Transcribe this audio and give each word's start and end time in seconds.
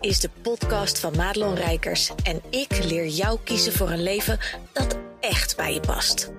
is 0.00 0.20
de 0.20 0.30
podcast 0.42 0.98
van 0.98 1.16
Madelon 1.16 1.54
Rijkers 1.54 2.12
en 2.22 2.42
ik 2.50 2.84
leer 2.84 3.06
jou 3.06 3.38
kiezen 3.44 3.72
voor 3.72 3.90
een 3.90 4.02
leven 4.02 4.38
dat 4.72 4.98
echt 5.20 5.56
bij 5.56 5.74
je 5.74 5.80
past. 5.80 6.32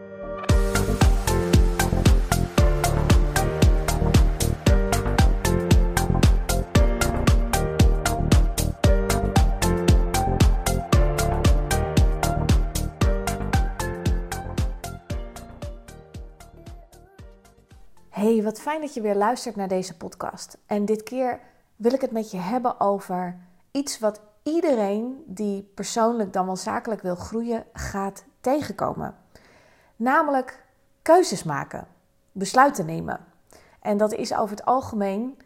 Hey, 18.10 18.44
wat 18.44 18.62
fijn 18.62 18.82
dat 18.82 18.94
je 18.94 19.02
weer 19.02 19.16
luistert 19.16 19.56
naar 19.56 19.68
deze 19.68 19.98
podcast. 19.98 20.58
En 20.66 20.86
dit 20.86 21.04
keer 21.04 21.40
wil 21.76 21.94
ik 21.94 22.02
het 22.02 22.12
met 22.12 22.32
je 22.32 22.38
hebben 22.38 22.80
over 22.80 23.50
iets 23.72 24.00
wat 24.00 24.22
iedereen 24.44 25.24
die 25.26 25.72
persoonlijk 25.76 26.34
dan 26.34 26.46
wel 26.46 26.56
zakelijk 26.56 27.02
wil 27.02 27.16
groeien 27.16 27.66
gaat 27.74 28.24
tegenkomen. 28.42 29.16
Namelijk 29.96 30.66
keuzes 31.02 31.44
maken, 31.44 31.88
besluiten 32.32 32.86
nemen. 32.86 33.20
En 33.82 33.98
dat 33.98 34.14
is 34.14 34.34
over 34.34 34.56
het 34.56 34.66
algemeen 34.66 35.38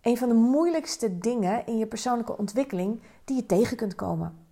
een 0.00 0.18
van 0.18 0.28
de 0.28 0.34
moeilijkste 0.34 1.18
dingen 1.18 1.66
in 1.66 1.78
je 1.78 1.86
persoonlijke 1.86 2.38
ontwikkeling 2.38 3.02
die 3.24 3.36
je 3.36 3.46
tegen 3.46 3.76
kunt 3.76 3.94
komen. 3.94 4.44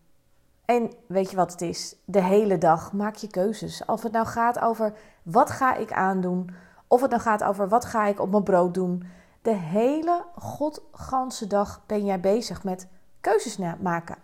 En 0.65 0.91
weet 1.07 1.31
je 1.31 1.37
wat 1.37 1.53
het 1.53 1.61
is? 1.61 1.97
De 2.05 2.23
hele 2.23 2.59
dag 2.59 2.93
maak 2.93 3.17
je 3.17 3.27
keuzes. 3.27 3.85
Of 3.85 4.03
het 4.03 4.13
nou 4.13 4.27
gaat 4.27 4.59
over 4.59 4.93
wat 5.23 5.51
ga 5.51 5.75
ik 5.75 5.93
aandoen, 5.93 6.51
of 6.89 7.01
het 7.01 7.11
nou 7.11 7.23
gaat 7.23 7.45
over 7.45 7.69
wat 7.69 7.85
ga 7.85 8.07
ik 8.07 8.21
op 8.21 8.31
mijn 8.31 8.43
brood 8.43 8.75
doen. 8.75 9.05
De 9.43 9.55
hele 9.55 10.25
godganse 10.35 11.47
dag 11.47 11.83
ben 11.87 12.05
jij 12.05 12.21
bezig 12.21 12.65
met 12.65 12.89
keuzes 13.25 13.59
maken 13.81 14.17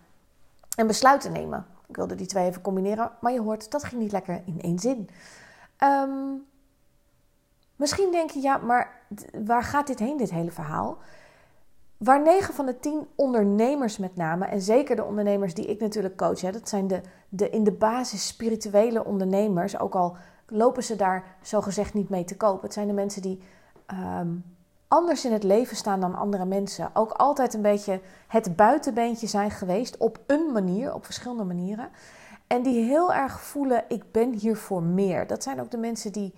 en 0.75 0.87
besluiten 0.87 1.31
nemen. 1.31 1.65
Ik 1.87 1.95
wilde 1.95 2.15
die 2.15 2.27
twee 2.27 2.45
even 2.45 2.61
combineren, 2.61 3.11
maar 3.19 3.31
je 3.31 3.41
hoort, 3.41 3.71
dat 3.71 3.83
ging 3.83 4.01
niet 4.01 4.11
lekker 4.11 4.41
in 4.45 4.61
één 4.61 4.79
zin. 4.79 5.09
Ehm, 5.77 6.33
misschien 7.75 8.11
denk 8.11 8.29
je, 8.29 8.39
ja, 8.39 8.57
maar 8.57 9.01
waar 9.45 9.63
gaat 9.63 9.87
dit 9.87 9.99
heen, 9.99 10.17
dit 10.17 10.31
hele 10.31 10.51
verhaal? 10.51 10.97
Waar 11.97 12.21
9 12.21 12.53
van 12.53 12.65
de 12.65 12.79
10 12.79 13.07
ondernemers 13.15 13.97
met 13.97 14.15
name, 14.15 14.45
en 14.45 14.61
zeker 14.61 14.95
de 14.95 15.03
ondernemers 15.03 15.53
die 15.53 15.65
ik 15.65 15.79
natuurlijk 15.79 16.17
coach, 16.17 16.41
hè, 16.41 16.51
dat 16.51 16.69
zijn 16.69 16.87
de, 16.87 17.01
de 17.29 17.49
in 17.49 17.63
de 17.63 17.71
basis 17.71 18.27
spirituele 18.27 19.05
ondernemers, 19.05 19.79
ook 19.79 19.95
al 19.95 20.15
lopen 20.47 20.83
ze 20.83 20.95
daar 20.95 21.23
zogezegd 21.41 21.93
niet 21.93 22.09
mee 22.09 22.23
te 22.23 22.37
koop. 22.37 22.61
Het 22.61 22.73
zijn 22.73 22.87
de 22.87 22.93
mensen 22.93 23.21
die 23.21 23.41
ehm, 23.85 24.29
anders 24.91 25.25
in 25.25 25.31
het 25.31 25.43
leven 25.43 25.75
staan 25.75 25.99
dan 25.99 26.15
andere 26.15 26.45
mensen. 26.45 26.89
Ook 26.93 27.11
altijd 27.11 27.53
een 27.53 27.61
beetje 27.61 28.01
het 28.27 28.55
buitenbeentje 28.55 29.27
zijn 29.27 29.51
geweest 29.51 29.97
op 29.97 30.19
een 30.27 30.51
manier, 30.51 30.93
op 30.93 31.05
verschillende 31.05 31.43
manieren. 31.43 31.89
En 32.47 32.61
die 32.61 32.83
heel 32.83 33.13
erg 33.13 33.41
voelen, 33.41 33.83
ik 33.87 34.11
ben 34.11 34.33
hier 34.33 34.57
voor 34.57 34.83
meer. 34.83 35.27
Dat 35.27 35.43
zijn 35.43 35.61
ook 35.61 35.71
de 35.71 35.77
mensen 35.77 36.11
die 36.11 36.33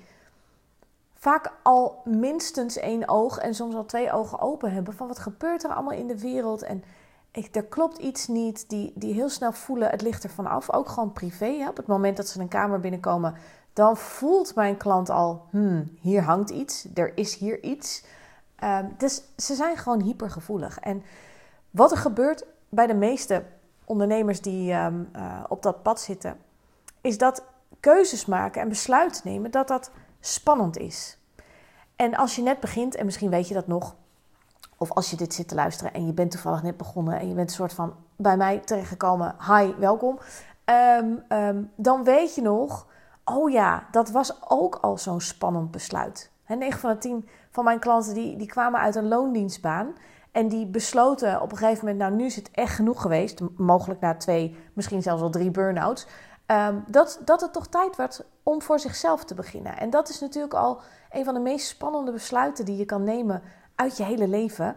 vaak 1.14 1.52
al 1.64 2.02
minstens 2.06 2.78
één 2.78 3.10
oog 3.10 3.38
en 3.38 3.56
soms 3.56 3.76
al 3.76 3.86
twee 3.86 4.12
ogen 4.12 4.40
open 4.40 4.72
hebben. 4.72 4.94
Van 4.94 5.08
wat 5.08 5.20
gebeurt 5.20 5.64
er 5.64 5.74
allemaal 5.74 5.98
in 5.98 6.08
de 6.08 6.20
wereld? 6.20 6.62
En 6.62 6.84
ik, 7.32 7.56
er 7.56 7.66
klopt 7.66 7.98
iets 7.98 8.28
niet. 8.28 8.70
Die, 8.70 8.92
die 8.96 9.14
heel 9.14 9.30
snel 9.30 9.52
voelen, 9.52 9.90
het 9.90 10.02
ligt 10.02 10.24
er 10.24 10.30
vanaf. 10.30 10.74
Ook 10.74 10.90
gewoon 10.90 11.14
privé. 11.14 11.66
Op 11.70 11.78
het 11.78 11.88
moment 11.88 12.18
dat 12.18 12.28
ze 12.28 12.40
een 12.40 12.48
kamer 12.48 12.80
binnenkomen, 12.80 13.36
dan 13.74 13.98
voelt 13.98 14.56
mijn 14.56 14.78
klant 14.78 15.10
al, 15.10 15.46
hmm, 15.50 15.98
hier 16.00 16.22
hangt 16.22 16.50
iets. 16.50 16.88
Er 16.94 17.18
is 17.18 17.36
hier 17.36 17.64
iets. 17.64 18.04
Ehm, 18.56 18.86
dus 18.98 19.24
ze 19.38 19.56
zijn 19.56 19.78
gewoon 19.78 20.02
hypergevoelig. 20.02 20.80
En 20.80 21.04
wat 21.72 21.92
er 21.92 21.98
gebeurt 21.98 22.46
bij 22.70 22.88
de 22.88 22.94
meeste 22.94 23.44
ondernemers 23.86 24.42
die 24.42 24.72
ehm, 24.72 25.04
eh, 25.12 25.44
op 25.48 25.64
dat 25.64 25.84
pad 25.84 26.00
zitten, 26.00 26.38
is 27.02 27.18
dat 27.18 27.44
keuzes 27.80 28.26
maken 28.26 28.62
en 28.62 28.70
besluiten 28.70 29.22
nemen, 29.24 29.52
dat 29.52 29.68
dat 29.68 29.92
spannend 30.20 30.78
is. 30.78 31.18
En 31.96 32.16
als 32.16 32.36
je 32.36 32.42
net 32.42 32.60
begint, 32.60 32.96
en 32.96 33.06
misschien 33.06 33.30
weet 33.30 33.48
je 33.48 33.54
dat 33.54 33.68
nog, 33.68 33.96
of 34.78 34.92
als 34.92 35.10
je 35.10 35.16
dit 35.16 35.34
zit 35.34 35.48
te 35.48 35.56
luisteren 35.56 35.94
en 35.94 36.06
je 36.06 36.14
bent 36.14 36.32
toevallig 36.32 36.64
net 36.64 36.78
begonnen 36.78 37.20
en 37.20 37.28
je 37.28 37.34
bent 37.34 37.50
een 37.50 37.56
soort 37.56 37.74
van 37.74 37.96
bij 38.16 38.38
mij 38.38 38.60
terechtgekomen, 38.60 39.36
hi, 39.48 39.74
welkom, 39.76 40.20
ehm, 40.64 41.64
dan 41.76 42.04
weet 42.04 42.36
je 42.36 42.42
nog, 42.42 42.88
oh 43.24 43.52
ja, 43.52 43.88
dat 43.92 44.10
was 44.10 44.50
ook 44.50 44.76
al 44.76 44.98
zo'n 44.98 45.22
spannend 45.22 45.72
besluit. 45.72 46.32
9 46.48 46.80
van 46.80 46.90
de 46.92 46.98
10 46.98 47.28
van 47.54 47.64
mijn 47.64 47.80
klanten 47.80 48.14
die, 48.14 48.36
die 48.38 48.48
kwamen 48.48 48.80
uit 48.80 48.96
een 48.96 49.08
loondienstbaan. 49.08 49.96
En 50.32 50.48
die 50.48 50.66
besloten 50.66 51.42
op 51.42 51.52
een 51.52 51.58
gegeven 51.58 51.86
moment, 51.86 52.02
nou 52.02 52.14
nu 52.14 52.26
is 52.26 52.36
het 52.36 52.52
echt 52.52 52.76
genoeg 52.76 53.02
geweest. 53.02 53.40
Mogelijk 53.58 54.00
na 54.00 54.16
twee, 54.16 54.58
misschien 54.74 55.02
zelfs 55.02 55.22
wel 55.22 55.30
drie 55.30 55.52
burn-outs. 55.52 56.08
Ehm, 56.46 56.76
dat, 56.88 57.22
dat 57.26 57.42
het 57.42 57.54
toch 57.54 57.68
tijd 57.68 57.96
werd 57.96 58.26
om 58.44 58.62
voor 58.62 58.80
zichzelf 58.80 59.26
te 59.26 59.36
beginnen. 59.36 59.78
En 59.78 59.90
dat 59.90 60.10
is 60.10 60.20
natuurlijk 60.20 60.54
al 60.54 60.82
een 61.12 61.26
van 61.26 61.34
de 61.34 61.40
meest 61.40 61.68
spannende 61.68 62.12
besluiten 62.12 62.66
die 62.66 62.78
je 62.78 62.86
kan 62.86 63.04
nemen 63.04 63.42
uit 63.76 63.98
je 63.98 64.04
hele 64.04 64.28
leven. 64.28 64.76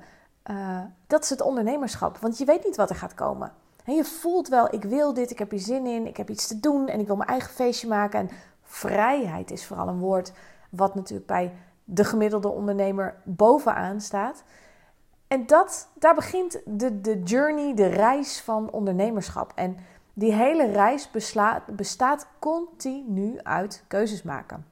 Uh, 0.51 0.81
dat 1.07 1.23
is 1.23 1.31
het 1.31 1.41
ondernemerschap. 1.41 2.19
Want 2.19 2.39
je 2.39 2.45
weet 2.45 2.65
niet 2.65 2.77
wat 2.77 2.91
er 2.91 2.97
gaat 2.97 3.15
komen. 3.15 3.53
En 3.85 3.95
je 3.95 4.05
voelt 4.05 4.49
wel, 4.49 4.75
ik 4.75 4.85
wil 4.85 5.15
dit, 5.15 5.31
ik 5.31 5.39
heb 5.39 5.51
hier 5.51 5.61
zin 5.61 5.87
in, 5.87 6.07
ik 6.07 6.17
heb 6.17 6.31
iets 6.31 6.47
te 6.47 6.61
doen 6.61 6.89
en 6.89 7.01
ik 7.01 7.07
wil 7.07 7.17
mijn 7.17 7.29
eigen 7.29 7.51
feestje 7.51 7.89
maken. 7.89 8.21
En 8.21 8.31
vrijheid 8.63 9.51
is 9.51 9.67
vooral 9.67 9.89
een 9.89 9.99
woord 9.99 10.33
wat 10.71 10.95
natuurlijk 10.95 11.27
bij 11.27 11.53
de 11.89 12.05
gemiddelde 12.05 12.49
ondernemer 12.49 13.15
bovenaan 13.25 14.01
staat. 14.01 14.45
En 15.29 15.47
dat, 15.47 15.89
daar 15.95 16.15
begint 16.15 16.61
de, 16.65 17.01
de 17.01 17.23
journey, 17.23 17.75
de 17.75 17.87
reis 17.87 18.41
van 18.41 18.71
ondernemerschap. 18.71 19.53
En 19.55 19.77
die 20.13 20.33
hele 20.33 20.71
reis 20.71 21.11
bestaat 21.77 22.29
continu 22.39 23.39
uit 23.43 23.85
keuzes 23.89 24.23
maken. 24.23 24.67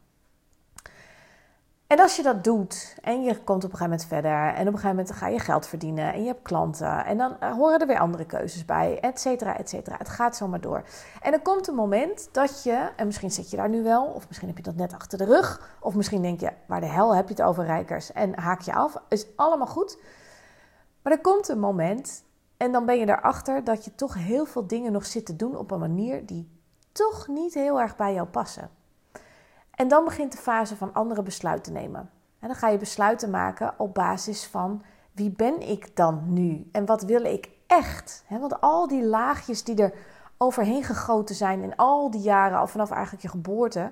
En 1.87 2.01
als 2.01 2.17
je 2.17 2.23
dat 2.23 2.45
doet 2.45 2.97
en 3.03 3.23
je 3.23 3.45
komt 3.45 3.65
op 3.65 3.71
een 3.73 3.77
gegeven 3.77 3.83
moment 3.83 4.05
verder 4.05 4.33
en 4.33 4.61
op 4.61 4.73
een 4.73 4.81
gegeven 4.81 4.97
moment 4.97 5.13
ga 5.13 5.27
je 5.27 5.39
geld 5.39 5.67
verdienen 5.67 6.13
en 6.13 6.21
je 6.21 6.27
hebt 6.27 6.43
klanten 6.43 7.05
en 7.05 7.19
dan 7.19 7.37
horen 7.43 7.81
er 7.81 7.87
weer 7.87 7.99
andere 7.99 8.27
keuzes 8.27 8.65
bij, 8.65 9.01
et 9.01 9.21
cetera, 9.21 9.59
et 9.59 9.69
cetera. 9.69 9.97
Het 9.97 10.09
gaat 10.09 10.37
zomaar 10.37 10.61
door. 10.61 10.85
En 11.23 11.33
er 11.33 11.41
komt 11.41 11.69
een 11.69 11.75
moment 11.75 12.29
dat 12.33 12.63
je, 12.63 12.91
en 12.97 13.07
misschien 13.07 13.31
zit 13.31 13.51
je 13.51 13.57
daar 13.57 13.69
nu 13.69 13.83
wel, 13.83 14.05
of 14.05 14.27
misschien 14.27 14.49
heb 14.49 14.57
je 14.57 14.63
dat 14.63 14.75
net 14.75 14.95
achter 14.95 15.19
de 15.19 15.25
rug, 15.25 15.77
of 15.81 15.95
misschien 15.95 16.23
denk 16.23 16.41
je, 16.41 16.51
waar 16.67 16.81
de 16.81 16.87
hel 16.87 17.15
heb 17.15 17.29
je 17.29 17.35
het 17.35 17.43
over 17.43 17.65
rijkers 17.65 18.13
en 18.13 18.39
haak 18.39 18.61
je 18.61 18.75
af, 18.75 18.97
is 19.09 19.27
allemaal 19.37 19.67
goed. 19.67 19.99
Maar 21.03 21.13
er 21.13 21.21
komt 21.21 21.49
een 21.49 21.61
moment 21.61 22.25
en 22.57 22.73
dan 22.73 22.87
ben 22.87 22.99
je 22.99 23.09
erachter 23.09 23.65
dat 23.65 23.85
je 23.85 23.95
toch 23.95 24.15
heel 24.15 24.45
veel 24.45 24.67
dingen 24.67 24.93
nog 24.93 25.07
zit 25.07 25.27
te 25.27 25.37
doen 25.37 25.57
op 25.57 25.71
een 25.71 25.79
manier 25.79 26.27
die 26.27 26.61
toch 26.93 27.29
niet 27.29 27.55
heel 27.55 27.81
erg 27.81 27.97
bij 27.97 28.15
jou 28.15 28.27
passen. 28.27 28.71
En 29.77 29.89
dan 29.89 30.05
begint 30.05 30.33
de 30.33 30.39
fase 30.39 30.77
van 30.77 30.93
andere 30.93 31.23
besluiten 31.23 31.73
nemen. 31.73 32.11
En 32.39 32.49
dan 32.49 32.57
ga 32.57 32.69
je 32.69 32.79
besluiten 32.79 33.31
maken 33.31 33.75
op 33.77 33.95
basis 33.95 34.47
van 34.47 34.83
wie 35.13 35.31
ben 35.31 35.69
ik 35.69 35.97
dan 35.97 36.23
nu 36.33 36.69
en 36.73 36.87
wat 36.87 37.03
wil 37.03 37.25
ik 37.25 37.51
echt? 37.67 38.25
Want 38.29 38.61
al 38.61 38.89
die 38.89 39.05
laagjes 39.05 39.65
die 39.65 39.83
er 39.83 39.95
overheen 40.39 40.83
gegoten 40.83 41.35
zijn 41.35 41.63
in 41.63 41.77
al 41.77 42.11
die 42.11 42.21
jaren, 42.21 42.59
al 42.59 42.67
vanaf 42.67 42.91
eigenlijk 42.91 43.23
je 43.23 43.29
geboorte, 43.29 43.91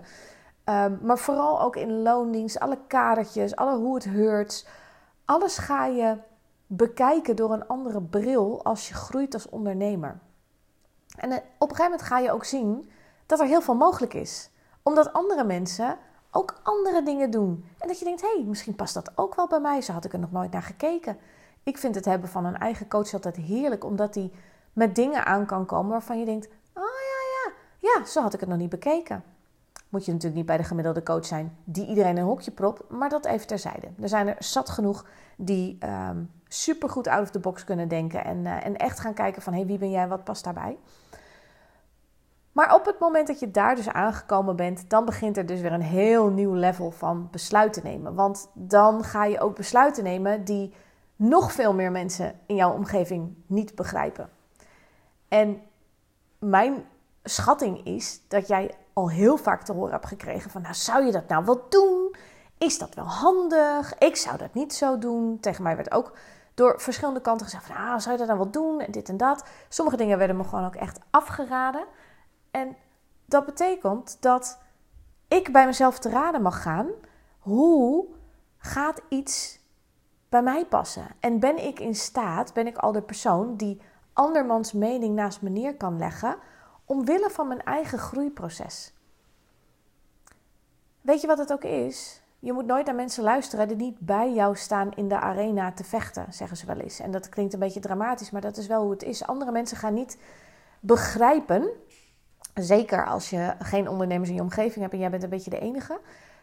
ehm, 0.64 0.96
maar 1.02 1.18
vooral 1.18 1.60
ook 1.60 1.76
in 1.76 2.02
loondienst, 2.02 2.60
alle 2.60 2.78
kadertjes, 2.86 3.56
alle 3.56 3.76
hoe 3.76 3.94
het 3.94 4.04
heurt, 4.04 4.68
alles 5.24 5.58
ga 5.58 5.86
je 5.86 6.16
bekijken 6.66 7.36
door 7.36 7.52
een 7.52 7.66
andere 7.66 8.02
bril 8.02 8.64
als 8.64 8.88
je 8.88 8.94
groeit 8.94 9.34
als 9.34 9.48
ondernemer. 9.48 10.18
En 11.16 11.30
eh, 11.30 11.36
op 11.36 11.70
een 11.70 11.76
gegeven 11.76 11.90
moment 11.90 12.02
ga 12.02 12.18
je 12.18 12.32
ook 12.32 12.44
zien 12.44 12.90
dat 13.26 13.40
er 13.40 13.46
heel 13.46 13.62
veel 13.62 13.74
mogelijk 13.74 14.14
is 14.14 14.50
omdat 14.82 15.12
andere 15.12 15.44
mensen 15.44 15.98
ook 16.30 16.60
andere 16.62 17.02
dingen 17.02 17.30
doen. 17.30 17.64
En 17.78 17.88
dat 17.88 17.98
je 17.98 18.04
denkt, 18.04 18.20
hé, 18.20 18.34
hey, 18.34 18.44
misschien 18.44 18.74
past 18.74 18.94
dat 18.94 19.12
ook 19.14 19.34
wel 19.34 19.46
bij 19.46 19.60
mij. 19.60 19.80
Zo 19.80 19.92
had 19.92 20.04
ik 20.04 20.12
er 20.12 20.18
nog 20.18 20.32
nooit 20.32 20.50
naar 20.50 20.62
gekeken. 20.62 21.16
Ik 21.62 21.78
vind 21.78 21.94
het 21.94 22.04
hebben 22.04 22.28
van 22.28 22.44
een 22.44 22.58
eigen 22.58 22.88
coach 22.88 23.12
altijd 23.12 23.36
heerlijk, 23.36 23.84
omdat 23.84 24.14
hij 24.14 24.30
met 24.72 24.94
dingen 24.94 25.24
aan 25.26 25.46
kan 25.46 25.66
komen 25.66 25.90
waarvan 25.90 26.18
je 26.18 26.24
denkt, 26.24 26.46
oh 26.74 26.82
ja, 26.82 27.20
ja, 27.32 27.52
ja, 27.78 28.04
zo 28.04 28.20
had 28.22 28.34
ik 28.34 28.40
het 28.40 28.48
nog 28.48 28.58
niet 28.58 28.68
bekeken. 28.68 29.24
Moet 29.88 30.04
je 30.04 30.12
natuurlijk 30.12 30.36
niet 30.36 30.46
bij 30.46 30.56
de 30.56 30.64
gemiddelde 30.64 31.02
coach 31.02 31.26
zijn 31.26 31.56
die 31.64 31.86
iedereen 31.86 32.16
een 32.16 32.24
hokje 32.24 32.50
propt, 32.50 32.90
maar 32.90 33.08
dat 33.08 33.24
even 33.24 33.46
terzijde. 33.46 33.88
Er 34.00 34.08
zijn 34.08 34.28
er 34.28 34.36
zat 34.38 34.70
genoeg 34.70 35.06
die 35.36 35.78
um, 35.80 35.88
ehm, 35.88 36.24
super 36.48 36.88
goed 36.88 37.06
out 37.06 37.22
of 37.22 37.30
the 37.30 37.38
box 37.38 37.64
kunnen 37.64 37.88
denken 37.88 38.24
en, 38.24 38.38
uh, 38.38 38.66
en 38.66 38.76
echt 38.76 39.00
gaan 39.00 39.14
kijken 39.14 39.42
van, 39.42 39.52
hé, 39.52 39.58
hey, 39.58 39.68
wie 39.68 39.78
ben 39.78 39.90
jij, 39.90 40.08
wat 40.08 40.24
past 40.24 40.44
daarbij? 40.44 40.78
Maar 42.52 42.74
op 42.74 42.84
het 42.86 42.98
moment 42.98 43.26
dat 43.26 43.40
je 43.40 43.50
daar 43.50 43.76
dus 43.76 43.88
aangekomen 43.88 44.56
bent, 44.56 44.90
dan 44.90 45.04
begint 45.04 45.36
er 45.36 45.46
dus 45.46 45.60
weer 45.60 45.72
een 45.72 45.82
heel 45.82 46.28
nieuw 46.28 46.54
level 46.54 46.90
van 46.90 47.28
besluiten 47.30 47.82
nemen. 47.84 48.14
Want 48.14 48.50
dan 48.54 49.04
ga 49.04 49.24
je 49.24 49.40
ook 49.40 49.56
besluiten 49.56 50.04
nemen 50.04 50.44
die 50.44 50.74
nog 51.16 51.52
veel 51.52 51.74
meer 51.74 51.90
mensen 51.90 52.34
in 52.46 52.56
jouw 52.56 52.72
omgeving 52.72 53.34
niet 53.46 53.74
begrijpen. 53.74 54.30
En 55.28 55.62
mijn 56.38 56.84
schatting 57.24 57.86
is 57.86 58.20
dat 58.28 58.48
jij 58.48 58.74
al 58.92 59.10
heel 59.10 59.36
vaak 59.36 59.62
te 59.62 59.72
horen 59.72 59.92
hebt 59.92 60.06
gekregen 60.06 60.50
van, 60.50 60.62
nou 60.62 60.74
zou 60.74 61.04
je 61.04 61.12
dat 61.12 61.28
nou 61.28 61.44
wel 61.44 61.66
doen? 61.68 62.14
Is 62.58 62.78
dat 62.78 62.94
wel 62.94 63.04
handig? 63.04 63.98
Ik 63.98 64.16
zou 64.16 64.38
dat 64.38 64.54
niet 64.54 64.74
zo 64.74 64.98
doen. 64.98 65.40
Tegen 65.40 65.62
mij 65.62 65.76
werd 65.76 65.92
ook 65.92 66.12
door 66.54 66.80
verschillende 66.80 67.20
kanten 67.20 67.46
gezegd 67.46 67.66
van, 67.66 67.76
ah, 67.76 67.98
zou 67.98 68.12
je 68.12 68.18
dat 68.18 68.26
dan 68.26 68.36
wel 68.36 68.50
doen 68.50 68.80
en 68.80 68.92
dit 68.92 69.08
en 69.08 69.16
dat. 69.16 69.44
Sommige 69.68 69.96
dingen 69.96 70.18
werden 70.18 70.36
me 70.36 70.44
gewoon 70.44 70.64
ook 70.64 70.74
echt 70.74 70.98
afgeraden. 71.10 71.84
En 72.52 72.76
dat 73.24 73.44
betekent 73.44 74.16
dat 74.20 74.58
ik 75.28 75.52
bij 75.52 75.66
mezelf 75.66 75.98
te 75.98 76.08
raden 76.08 76.42
mag 76.42 76.62
gaan, 76.62 76.88
hoe 77.38 78.06
gaat 78.58 79.02
iets 79.08 79.60
bij 80.28 80.42
mij 80.42 80.66
passen? 80.66 81.06
En 81.20 81.40
ben 81.40 81.66
ik 81.66 81.80
in 81.80 81.94
staat, 81.94 82.52
ben 82.52 82.66
ik 82.66 82.76
al 82.76 82.92
de 82.92 83.02
persoon 83.02 83.56
die 83.56 83.80
andermans 84.12 84.72
mening 84.72 85.14
naast 85.14 85.42
me 85.42 85.48
neer 85.48 85.76
kan 85.76 85.98
leggen, 85.98 86.36
omwille 86.84 87.30
van 87.30 87.48
mijn 87.48 87.62
eigen 87.62 87.98
groeiproces? 87.98 88.94
Weet 91.00 91.20
je 91.20 91.26
wat 91.26 91.38
het 91.38 91.52
ook 91.52 91.64
is? 91.64 92.22
Je 92.38 92.52
moet 92.52 92.66
nooit 92.66 92.86
naar 92.86 92.94
mensen 92.94 93.22
luisteren 93.22 93.68
die 93.68 93.76
niet 93.76 93.98
bij 93.98 94.32
jou 94.32 94.56
staan 94.56 94.92
in 94.94 95.08
de 95.08 95.18
arena 95.18 95.72
te 95.72 95.84
vechten, 95.84 96.32
zeggen 96.32 96.56
ze 96.56 96.66
wel 96.66 96.76
eens. 96.76 97.00
En 97.00 97.10
dat 97.10 97.28
klinkt 97.28 97.52
een 97.52 97.58
beetje 97.58 97.80
dramatisch, 97.80 98.30
maar 98.30 98.40
dat 98.40 98.56
is 98.56 98.66
wel 98.66 98.82
hoe 98.82 98.90
het 98.90 99.02
is. 99.02 99.26
Andere 99.26 99.52
mensen 99.52 99.76
gaan 99.76 99.94
niet 99.94 100.18
begrijpen, 100.80 101.70
zeker 102.54 103.06
als 103.06 103.30
je 103.30 103.54
geen 103.58 103.88
ondernemers 103.88 104.28
in 104.28 104.34
je 104.34 104.40
omgeving 104.40 104.80
hebt 104.80 104.92
en 104.92 104.98
jij 104.98 105.10
bent 105.10 105.22
een 105.22 105.28
beetje 105.28 105.50
de 105.50 105.58
enige, 105.58 106.00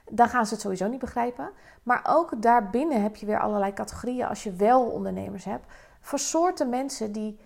dan 0.09 0.29
gaan 0.29 0.45
ze 0.45 0.53
het 0.53 0.61
sowieso 0.61 0.87
niet 0.87 0.99
begrijpen. 0.99 1.49
Maar 1.83 2.01
ook 2.07 2.41
daarbinnen 2.41 3.01
heb 3.01 3.15
je 3.15 3.25
weer 3.25 3.39
allerlei 3.39 3.73
categorieën 3.73 4.27
als 4.27 4.43
je 4.43 4.53
wel 4.53 4.85
ondernemers 4.85 5.45
hebt. 5.45 5.65
Voor 6.01 6.19
soorten 6.19 6.69
mensen 6.69 7.11
die 7.11 7.39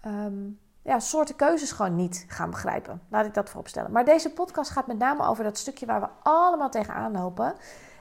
ehm, 0.00 0.48
ja, 0.82 0.98
soorten 0.98 1.36
keuzes 1.36 1.72
gewoon 1.72 1.96
niet 1.96 2.24
gaan 2.28 2.50
begrijpen. 2.50 3.02
Laat 3.08 3.26
ik 3.26 3.34
dat 3.34 3.48
voorop 3.48 3.68
stellen. 3.68 3.92
Maar 3.92 4.04
deze 4.04 4.32
podcast 4.32 4.70
gaat 4.70 4.86
met 4.86 4.98
name 4.98 5.26
over 5.26 5.44
dat 5.44 5.58
stukje 5.58 5.86
waar 5.86 6.00
we 6.00 6.08
allemaal 6.22 6.70
tegenaan 6.70 7.12
lopen. 7.12 7.54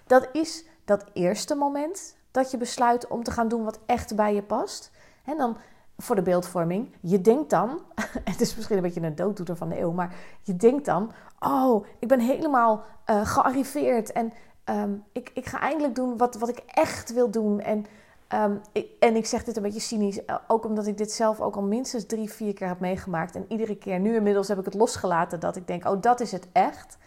Dat 0.08 0.30
is 0.32 0.66
dat 0.86 1.06
eerste 1.14 1.56
moment 1.56 2.18
dat 2.32 2.52
je 2.52 2.58
besluit 2.58 3.08
om 3.08 3.24
te 3.24 3.32
gaan 3.32 3.48
doen 3.48 3.64
wat 3.64 3.80
echt 3.86 4.16
bij 4.16 4.34
je 4.34 4.44
past. 4.44 4.92
En 5.24 5.38
dan 5.38 5.58
voor 5.98 6.16
de 6.16 6.22
beeldvorming, 6.22 6.96
je 7.00 7.22
denkt 7.22 7.50
dan, 7.50 7.80
het 8.32 8.42
is 8.42 8.56
misschien 8.56 8.78
een 8.78 8.84
beetje 8.84 9.02
een 9.02 9.16
dooddoener 9.16 9.56
van 9.56 9.70
de 9.70 9.80
eeuw, 9.80 9.92
maar 9.92 10.14
je 10.42 10.56
denkt 10.56 10.86
dan, 10.86 11.12
oh, 11.40 11.86
ik 12.00 12.08
ben 12.08 12.20
helemaal 12.20 12.84
uh, 13.10 13.28
gearriveerd 13.28 14.12
en 14.12 14.34
ehm, 14.64 14.94
ik, 15.12 15.32
ik 15.34 15.46
ga 15.46 15.60
eindelijk 15.60 15.96
doen 15.96 16.18
wat, 16.18 16.36
wat 16.36 16.50
ik 16.50 16.64
echt 16.66 17.14
wil 17.14 17.32
doen. 17.32 17.62
En, 17.62 17.86
um, 18.34 18.62
ik, 18.72 18.88
en 19.00 19.16
ik 19.16 19.26
zeg 19.26 19.44
dit 19.44 19.58
een 19.58 19.64
beetje 19.64 19.80
cynisch, 19.80 20.26
eh, 20.26 20.36
ook 20.48 20.66
omdat 20.66 20.88
ik 20.88 20.98
dit 20.98 21.12
zelf 21.12 21.42
ook 21.42 21.56
al 21.56 21.62
minstens 21.62 22.06
drie, 22.06 22.32
vier 22.32 22.54
keer 22.54 22.68
heb 22.68 22.80
meegemaakt. 22.80 23.36
En 23.36 23.46
iedere 23.48 23.78
keer, 23.78 24.00
nu 24.00 24.16
inmiddels 24.16 24.48
heb 24.48 24.60
ik 24.60 24.66
het 24.66 24.74
losgelaten 24.74 25.40
dat 25.40 25.56
ik 25.56 25.68
denk, 25.68 25.88
oh, 25.88 26.02
dat 26.02 26.20
is 26.20 26.32
het 26.32 26.48
echt. 26.52 26.98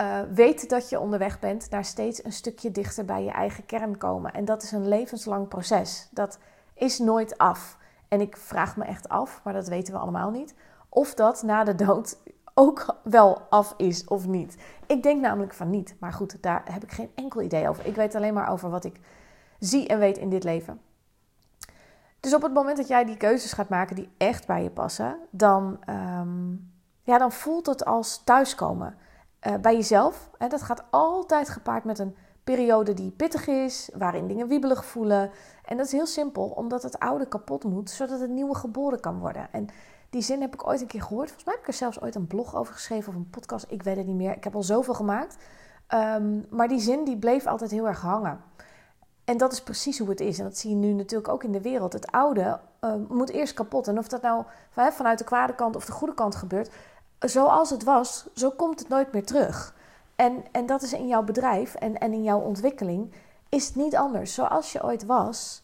Uh, 0.00 0.18
weet 0.34 0.68
dat 0.68 0.88
je 0.88 1.00
onderweg 1.00 1.38
bent 1.38 1.70
naar 1.70 1.84
steeds 1.84 2.24
een 2.24 2.32
stukje 2.32 2.70
dichter 2.70 3.04
bij 3.04 3.24
je 3.24 3.30
eigen 3.30 3.66
kern 3.66 3.96
komen. 3.96 4.32
En 4.32 4.44
dat 4.44 4.62
is 4.62 4.72
een 4.72 4.88
levenslang 4.88 5.48
proces. 5.48 6.08
Dat 6.10 6.38
is 6.74 6.98
nooit 6.98 7.38
af. 7.38 7.78
En 8.10 8.20
ik 8.20 8.36
vraag 8.36 8.76
me 8.76 8.84
echt 8.84 9.08
af, 9.08 9.40
maar 9.44 9.52
dat 9.52 9.68
weten 9.68 9.92
we 9.92 9.98
allemaal 10.00 10.30
niet, 10.30 10.54
of 10.88 11.14
dat 11.14 11.42
na 11.42 11.64
de 11.64 11.74
dood 11.74 12.18
ook 12.54 12.96
wel 13.02 13.40
af 13.50 13.74
is 13.76 14.04
of 14.04 14.26
niet. 14.26 14.56
Ik 14.86 15.02
denk 15.02 15.20
namelijk 15.20 15.54
van 15.54 15.70
niet. 15.70 15.94
Maar 16.00 16.12
goed, 16.12 16.42
daar 16.42 16.62
heb 16.64 16.82
ik 16.82 16.92
geen 16.92 17.10
enkel 17.14 17.40
idee 17.40 17.68
over. 17.68 17.86
Ik 17.86 17.94
weet 17.94 18.14
alleen 18.14 18.34
maar 18.34 18.50
over 18.50 18.70
wat 18.70 18.84
ik 18.84 19.00
zie 19.58 19.88
en 19.88 19.98
weet 19.98 20.18
in 20.18 20.30
dit 20.30 20.44
leven. 20.44 20.80
Dus 22.20 22.34
op 22.34 22.42
het 22.42 22.52
moment 22.52 22.76
dat 22.76 22.88
jij 22.88 23.04
die 23.04 23.16
keuzes 23.16 23.52
gaat 23.52 23.68
maken 23.68 23.96
die 23.96 24.10
echt 24.16 24.46
bij 24.46 24.62
je 24.62 24.70
passen, 24.70 25.16
dan, 25.30 25.78
um, 25.88 26.72
ja, 27.02 27.18
dan 27.18 27.32
voelt 27.32 27.66
het 27.66 27.84
als 27.84 28.24
thuiskomen. 28.24 28.96
Uh, 29.46 29.54
bij 29.54 29.74
jezelf. 29.74 30.30
Hè, 30.38 30.48
dat 30.48 30.62
gaat 30.62 30.84
altijd 30.90 31.48
gepaard 31.48 31.84
met 31.84 31.98
een 31.98 32.16
periode 32.54 32.94
die 32.94 33.10
pittig 33.10 33.46
is, 33.46 33.90
waarin 33.94 34.26
dingen 34.26 34.48
wiebelig 34.48 34.84
voelen. 34.84 35.30
En 35.64 35.76
dat 35.76 35.86
is 35.86 35.92
heel 35.92 36.06
simpel, 36.06 36.44
omdat 36.44 36.82
het 36.82 36.98
oude 36.98 37.28
kapot 37.28 37.64
moet, 37.64 37.90
zodat 37.90 38.20
het 38.20 38.30
nieuwe 38.30 38.54
geboren 38.54 39.00
kan 39.00 39.18
worden. 39.18 39.48
En 39.52 39.68
die 40.10 40.22
zin 40.22 40.40
heb 40.40 40.54
ik 40.54 40.66
ooit 40.66 40.80
een 40.80 40.86
keer 40.86 41.02
gehoord. 41.02 41.26
Volgens 41.26 41.44
mij 41.44 41.54
heb 41.54 41.62
ik 41.62 41.68
er 41.68 41.78
zelfs 41.78 42.00
ooit 42.00 42.14
een 42.14 42.26
blog 42.26 42.56
over 42.56 42.74
geschreven 42.74 43.08
of 43.08 43.14
een 43.14 43.30
podcast. 43.30 43.66
Ik 43.68 43.82
weet 43.82 43.96
het 43.96 44.06
niet 44.06 44.16
meer. 44.16 44.36
Ik 44.36 44.44
heb 44.44 44.54
al 44.54 44.62
zoveel 44.62 44.94
gemaakt. 44.94 45.36
Um, 45.94 46.46
maar 46.50 46.68
die 46.68 46.80
zin 46.80 47.04
die 47.04 47.16
bleef 47.16 47.46
altijd 47.46 47.70
heel 47.70 47.86
erg 47.86 48.00
hangen. 48.00 48.40
En 49.24 49.36
dat 49.36 49.52
is 49.52 49.62
precies 49.62 49.98
hoe 49.98 50.08
het 50.08 50.20
is. 50.20 50.38
En 50.38 50.44
dat 50.44 50.58
zie 50.58 50.70
je 50.70 50.76
nu 50.76 50.92
natuurlijk 50.92 51.32
ook 51.32 51.44
in 51.44 51.52
de 51.52 51.60
wereld. 51.60 51.92
Het 51.92 52.10
oude 52.10 52.60
uh, 52.80 52.94
moet 53.08 53.30
eerst 53.30 53.54
kapot. 53.54 53.88
En 53.88 53.98
of 53.98 54.08
dat 54.08 54.22
nou 54.22 54.44
vanuit 54.70 55.18
de 55.18 55.24
kwade 55.24 55.54
kant 55.54 55.76
of 55.76 55.84
de 55.84 55.92
goede 55.92 56.14
kant 56.14 56.34
gebeurt, 56.34 56.70
zoals 57.18 57.70
het 57.70 57.84
was, 57.84 58.26
zo 58.34 58.50
komt 58.50 58.78
het 58.78 58.88
nooit 58.88 59.12
meer 59.12 59.26
terug. 59.26 59.74
En, 60.20 60.44
en 60.52 60.66
dat 60.66 60.82
is 60.82 60.92
in 60.92 61.06
jouw 61.06 61.22
bedrijf 61.22 61.74
en, 61.74 61.98
en 61.98 62.12
in 62.12 62.22
jouw 62.22 62.40
ontwikkeling 62.40 63.12
is 63.48 63.66
het 63.66 63.76
niet 63.76 63.96
anders. 63.96 64.34
Zoals 64.34 64.72
je 64.72 64.84
ooit 64.84 65.06
was, 65.06 65.62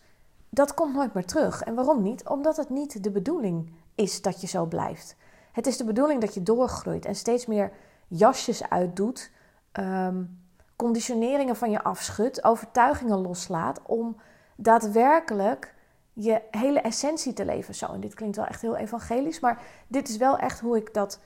dat 0.48 0.74
komt 0.74 0.94
nooit 0.94 1.14
meer 1.14 1.24
terug. 1.24 1.62
En 1.62 1.74
waarom 1.74 2.02
niet? 2.02 2.28
Omdat 2.28 2.56
het 2.56 2.70
niet 2.70 3.02
de 3.02 3.10
bedoeling 3.10 3.72
is 3.94 4.22
dat 4.22 4.40
je 4.40 4.46
zo 4.46 4.66
blijft. 4.66 5.16
Het 5.52 5.66
is 5.66 5.76
de 5.76 5.84
bedoeling 5.84 6.20
dat 6.20 6.34
je 6.34 6.42
doorgroeit 6.42 7.04
en 7.04 7.14
steeds 7.14 7.46
meer 7.46 7.72
jasjes 8.08 8.68
uitdoet, 8.68 9.30
um, 9.72 10.40
conditioneringen 10.76 11.56
van 11.56 11.70
je 11.70 11.82
afschudt, 11.82 12.44
overtuigingen 12.44 13.18
loslaat 13.18 13.80
om 13.82 14.16
daadwerkelijk 14.56 15.74
je 16.12 16.42
hele 16.50 16.80
essentie 16.80 17.32
te 17.32 17.44
leven. 17.44 17.74
Zo, 17.74 17.92
en 17.92 18.00
dit 18.00 18.14
klinkt 18.14 18.36
wel 18.36 18.46
echt 18.46 18.60
heel 18.60 18.76
evangelisch, 18.76 19.40
maar 19.40 19.62
dit 19.86 20.08
is 20.08 20.16
wel 20.16 20.38
echt 20.38 20.60
hoe 20.60 20.76
ik 20.76 20.94
dat 20.94 21.20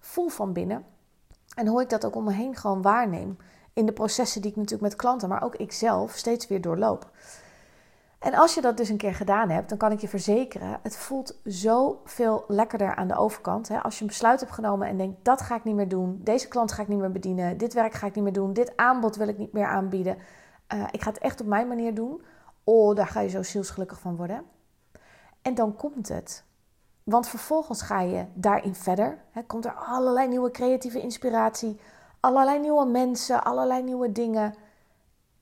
voel 0.00 0.28
van 0.28 0.52
binnen. 0.52 0.84
En 1.54 1.66
hoe 1.66 1.82
ik 1.82 1.90
dat 1.90 2.04
ook 2.04 2.16
om 2.16 2.24
me 2.24 2.32
heen 2.32 2.56
gewoon 2.56 2.82
waarneem. 2.82 3.36
In 3.72 3.86
de 3.86 3.92
processen 3.92 4.40
die 4.40 4.50
ik 4.50 4.56
natuurlijk 4.56 4.82
met 4.82 4.96
klanten, 4.96 5.28
maar 5.28 5.42
ook 5.42 5.56
ik 5.56 5.72
zelf 5.72 6.12
steeds 6.12 6.46
weer 6.46 6.60
doorloop. 6.60 7.10
En 8.18 8.34
als 8.34 8.54
je 8.54 8.60
dat 8.60 8.76
dus 8.76 8.88
een 8.88 8.96
keer 8.96 9.14
gedaan 9.14 9.50
hebt, 9.50 9.68
dan 9.68 9.78
kan 9.78 9.92
ik 9.92 10.00
je 10.00 10.08
verzekeren, 10.08 10.78
het 10.82 10.96
voelt 10.96 11.38
zoveel 11.44 12.44
lekkerder 12.48 12.94
aan 12.94 13.08
de 13.08 13.16
overkant. 13.16 13.68
Hè? 13.68 13.82
Als 13.82 13.94
je 13.94 14.00
een 14.00 14.06
besluit 14.06 14.40
hebt 14.40 14.52
genomen 14.52 14.88
en 14.88 14.96
denkt, 14.96 15.24
dat 15.24 15.40
ga 15.40 15.56
ik 15.56 15.64
niet 15.64 15.74
meer 15.74 15.88
doen, 15.88 16.20
deze 16.22 16.48
klant 16.48 16.72
ga 16.72 16.82
ik 16.82 16.88
niet 16.88 16.98
meer 16.98 17.12
bedienen, 17.12 17.56
dit 17.56 17.72
werk 17.72 17.92
ga 17.92 18.06
ik 18.06 18.14
niet 18.14 18.24
meer 18.24 18.32
doen, 18.32 18.52
dit 18.52 18.76
aanbod 18.76 19.16
wil 19.16 19.28
ik 19.28 19.38
niet 19.38 19.52
meer 19.52 19.66
aanbieden. 19.66 20.16
Uh, 20.74 20.84
ik 20.90 21.02
ga 21.02 21.10
het 21.10 21.18
echt 21.18 21.40
op 21.40 21.46
mijn 21.46 21.68
manier 21.68 21.94
doen. 21.94 22.22
Oh, 22.64 22.96
daar 22.96 23.06
ga 23.06 23.20
je 23.20 23.28
zo 23.28 23.42
zielsgelukkig 23.42 24.00
van 24.00 24.16
worden. 24.16 24.44
En 25.42 25.54
dan 25.54 25.76
komt 25.76 26.08
het. 26.08 26.44
Want 27.04 27.28
vervolgens 27.28 27.82
ga 27.82 28.00
je 28.00 28.26
daarin 28.34 28.74
verder. 28.74 29.18
Hè, 29.30 29.42
komt 29.42 29.64
er 29.64 29.72
allerlei 29.72 30.28
nieuwe 30.28 30.50
creatieve 30.50 31.00
inspiratie, 31.00 31.80
allerlei 32.20 32.60
nieuwe 32.60 32.86
mensen, 32.86 33.44
allerlei 33.44 33.82
nieuwe 33.82 34.12
dingen. 34.12 34.54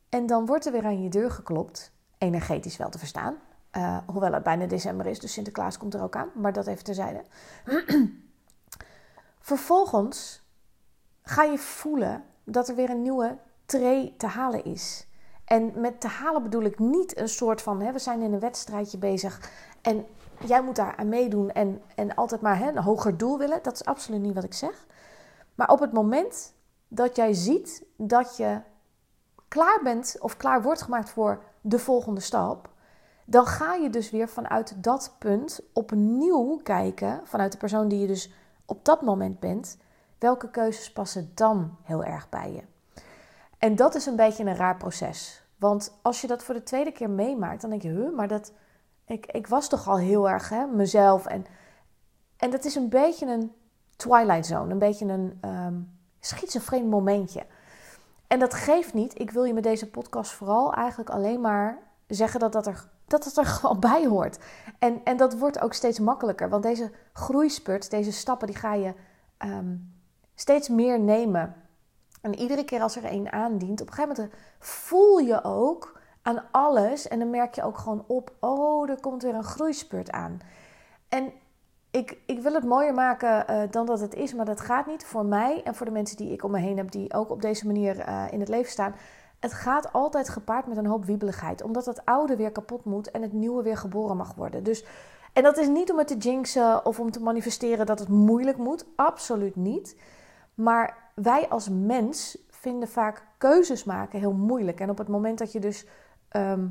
En 0.09 0.27
dan 0.27 0.47
wordt 0.47 0.67
er 0.67 0.73
weer 0.73 0.85
aan 0.85 1.03
je 1.03 1.09
deur 1.09 1.31
geklopt, 1.31 1.93
energetisch 2.19 2.77
wel 2.77 2.91
te 2.91 2.99
verstaan. 2.99 3.37
Uh, 3.77 3.99
hoewel 4.07 4.33
het 4.33 4.43
bijna 4.43 4.67
december 4.67 5.07
is, 5.07 5.21
dus 5.21 5.33
Sinterklaas 5.33 5.79
komt 5.79 5.95
er 5.95 6.03
ook 6.03 6.17
aan, 6.17 6.31
maar 6.35 6.53
dat 6.53 6.67
even 6.67 6.85
terzijde. 6.85 7.25
Vervolgens 9.41 10.43
ga 11.23 11.43
je 11.43 11.59
voelen 11.59 12.25
dat 12.45 12.69
er 12.69 12.75
weer 12.75 12.91
een 12.91 13.03
nieuwe 13.03 13.39
tree 13.67 14.15
te 14.17 14.27
halen 14.27 14.65
is. 14.65 15.07
En 15.45 15.73
met 15.81 16.01
te 16.01 16.09
halen 16.09 16.43
bedoel 16.43 16.63
ik 16.63 16.79
niet 16.79 17.19
een 17.19 17.29
soort 17.29 17.63
van, 17.63 17.93
we 17.93 17.99
zijn 17.99 18.23
in 18.23 18.33
een 18.33 18.41
wedstrijdje 18.41 18.99
bezig 18.99 19.51
en 19.81 20.07
jij 20.47 20.63
moet 20.63 20.77
daar 20.77 20.97
aan 20.97 21.09
meedoen 21.09 21.51
en, 21.51 21.83
en 21.95 22.15
altijd 22.15 22.41
maar 22.41 22.59
hè, 22.59 22.69
een 22.69 22.83
hoger 22.83 23.17
doel 23.17 23.39
willen. 23.39 23.63
Dat 23.63 23.75
is 23.75 23.85
absoluut 23.85 24.21
niet 24.21 24.35
wat 24.35 24.45
ik 24.45 24.55
zeg. 24.55 24.87
Maar 25.55 25.69
op 25.69 25.81
het 25.81 25.93
moment 25.93 26.55
dat 26.89 27.17
jij 27.17 27.33
ziet 27.33 27.85
dat 27.97 28.37
je 28.37 28.61
klaar 29.49 29.81
bent 29.83 30.17
of 30.19 30.37
klaar 30.37 30.63
wordt 30.63 30.83
gemaakt 30.83 31.11
voor 31.11 31.43
de 31.61 31.79
volgende 31.79 32.21
stap, 32.21 32.69
dan 33.25 33.47
ga 33.47 33.75
je 33.75 33.91
dus 33.91 34.11
weer 34.11 34.29
vanuit 34.29 34.83
dat 34.83 35.15
punt 35.19 35.61
opnieuw 35.73 36.61
kijken, 36.63 37.21
vanuit 37.25 37.53
de 37.53 37.59
persoon 37.59 37.89
die 37.89 37.99
je 37.99 38.07
dus 38.07 38.33
op 38.65 38.85
dat 38.85 39.03
moment 39.03 39.41
bent, 39.41 39.79
welke 40.19 40.51
keuzes 40.51 40.93
passen 40.93 41.31
dan 41.35 41.77
heel 41.83 42.05
erg 42.05 42.29
bij 42.29 42.53
je. 42.53 42.63
En 43.59 43.77
dat 43.77 43.95
is 43.95 44.07
een 44.07 44.17
beetje 44.17 44.45
een 44.45 44.57
raar 44.57 44.77
proces. 44.77 45.45
Want 45.57 45.99
als 46.03 46.21
je 46.21 46.27
dat 46.27 46.43
voor 46.43 46.55
de 46.55 46.63
tweede 46.63 46.93
keer 46.93 47.11
meemaakt, 47.11 47.61
dan 47.61 47.71
denk 47.71 47.83
je, 47.83 47.89
huh, 47.89 48.15
maar 48.17 48.29
dat, 48.29 48.53
ik, 49.11 49.27
ik 49.27 49.47
was 49.47 49.69
toch 49.69 49.89
al 49.89 49.99
heel 49.99 50.29
erg 50.29 50.49
hè, 50.49 50.67
mezelf. 50.67 51.27
En, 51.27 51.47
en 52.37 52.51
dat 52.51 52.65
is 52.65 52.75
een 52.75 52.89
beetje 52.89 53.27
een 53.27 53.53
twilight 53.97 54.47
zone, 54.47 54.73
een 54.73 54.79
beetje 54.79 55.07
een 55.07 55.41
um, 55.45 55.99
schizofreen 56.21 56.89
momentje. 56.89 57.47
En 58.27 58.39
dat 58.39 58.55
geeft 58.55 58.95
niet. 58.95 59.21
Ik 59.21 59.31
wil 59.31 59.45
je 59.45 59.55
met 59.55 59.63
deze 59.63 59.91
podcast 59.91 60.33
vooral 60.33 60.75
eigenlijk 60.75 61.11
alleen 61.11 61.41
maar 61.41 61.79
zeggen 62.07 62.41
dat 62.41 62.53
dat 62.53 62.67
er, 62.67 62.89
dat 63.07 63.25
het 63.25 63.37
er 63.37 63.47
gewoon 63.57 63.81
bij 63.81 64.07
hoort. 64.07 64.39
En, 64.79 65.05
en 65.05 65.17
dat 65.17 65.39
wordt 65.39 65.61
ook 65.61 65.73
steeds 65.73 65.99
makkelijker. 65.99 66.49
Want 66.49 66.63
deze 66.63 66.91
groeispurt, 67.13 67.91
deze 67.91 68.13
stappen, 68.13 68.47
die 68.47 68.57
ga 68.57 68.75
je 68.75 68.95
um, 69.39 69.95
steeds 70.35 70.69
meer 70.69 71.01
nemen. 71.01 71.55
En 72.21 72.39
iedere 72.39 72.65
keer 72.65 72.83
als 72.83 72.97
er 72.97 73.05
één 73.05 73.33
aandient, 73.33 73.81
op 73.81 73.87
een 73.87 73.95
gegeven 73.95 74.17
moment 74.17 74.35
voel 74.59 75.19
je 75.19 75.45
ook 75.45 76.00
aan 76.23 76.43
alles. 76.51 77.09
En 77.09 77.19
dan 77.19 77.31
merk 77.31 77.55
je 77.55 77.63
ook 77.63 77.79
gewoon 77.79 78.05
op, 78.07 78.33
oh, 78.41 78.91
er 78.91 79.01
komt 79.01 79.23
weer 79.23 79.35
een 79.35 79.45
groeispurt 79.45 80.11
aan. 80.11 80.41
En 81.09 81.33
ik, 81.91 82.19
ik 82.27 82.41
wil 82.41 82.55
het 82.55 82.65
mooier 82.65 82.95
maken 82.95 83.45
uh, 83.51 83.63
dan 83.71 83.87
dat 83.87 84.01
het 84.01 84.15
is, 84.15 84.35
maar 84.35 84.45
dat 84.45 84.61
gaat 84.61 84.87
niet. 84.87 85.05
Voor 85.05 85.25
mij 85.25 85.63
en 85.63 85.75
voor 85.75 85.87
de 85.87 85.93
mensen 85.93 86.17
die 86.17 86.33
ik 86.33 86.45
om 86.45 86.51
me 86.51 86.59
heen 86.59 86.77
heb, 86.77 86.91
die 86.91 87.15
ook 87.15 87.31
op 87.31 87.43
deze 87.43 87.67
manier 87.67 88.09
uh, 88.09 88.25
in 88.31 88.41
het 88.41 88.49
leven 88.49 88.71
staan, 88.71 88.95
het 89.41 89.53
gaat 89.53 89.93
altijd 89.93 90.29
gepaard 90.29 90.67
met 90.67 90.77
een 90.77 90.87
hoop 90.87 91.05
wiebeligheid. 91.05 91.63
Omdat 91.63 91.87
het 91.87 92.05
oude 92.05 92.37
weer 92.37 92.53
kapot 92.53 92.85
moet 92.85 93.11
en 93.11 93.23
het 93.23 93.33
nieuwe 93.33 93.63
weer 93.63 93.77
geboren 93.77 94.17
mag 94.17 94.35
worden. 94.35 94.65
Dus, 94.65 94.85
en 95.33 95.43
dat 95.43 95.59
is 95.59 95.69
niet 95.69 95.91
om 95.91 95.99
het 95.99 96.07
te 96.07 96.17
jinxen 96.17 96.87
of 96.87 97.01
om 97.01 97.11
te 97.11 97.23
manifesteren 97.23 97.87
dat 97.87 97.99
het 97.99 98.09
moeilijk 98.09 98.57
moet. 98.57 98.87
Absoluut 98.97 99.57
niet. 99.57 99.97
Maar 100.55 100.97
wij 101.15 101.49
als 101.49 101.69
mens 101.69 102.39
vinden 102.49 102.89
vaak 102.89 103.27
keuzes 103.39 103.85
maken 103.85 104.19
heel 104.19 104.33
moeilijk. 104.33 104.81
En 104.81 104.91
op 104.91 104.99
het 104.99 105.09
moment 105.09 105.39
dat 105.39 105.53
je 105.53 105.61
dus 105.61 105.87
ehm, 106.31 106.69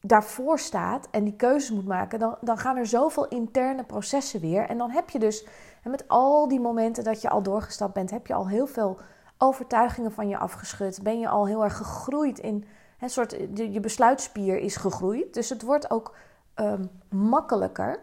daarvoor 0.00 0.58
staat 0.58 1.08
en 1.10 1.24
die 1.24 1.36
keuzes 1.36 1.70
moet 1.70 1.86
maken, 1.86 2.18
dan, 2.18 2.36
dan 2.40 2.58
gaan 2.58 2.76
er 2.76 2.86
zoveel 2.86 3.28
interne 3.28 3.84
processen 3.84 4.40
weer. 4.40 4.68
En 4.68 4.78
dan 4.78 4.90
heb 4.90 5.10
je 5.10 5.18
dus, 5.18 5.46
en 5.82 5.90
met 5.90 6.08
al 6.08 6.48
die 6.48 6.60
momenten 6.60 7.04
dat 7.04 7.20
je 7.20 7.28
al 7.28 7.42
doorgestapt 7.42 7.94
bent, 7.94 8.10
heb 8.10 8.26
je 8.26 8.34
al 8.34 8.48
heel 8.48 8.66
veel 8.66 8.98
overtuigingen 9.38 10.12
van 10.12 10.28
je 10.28 10.38
afgeschud. 10.38 11.02
Ben 11.02 11.18
je 11.18 11.28
al 11.28 11.46
heel 11.46 11.64
erg 11.64 11.76
gegroeid 11.76 12.38
in 12.38 12.64
een 13.00 13.10
soort, 13.10 13.36
je 13.54 13.80
besluitspier 13.80 14.58
is 14.58 14.76
gegroeid. 14.76 15.34
Dus 15.34 15.48
het 15.48 15.62
wordt 15.62 15.90
ook 15.90 16.14
ehm, 16.54 16.84
makkelijker. 17.08 18.00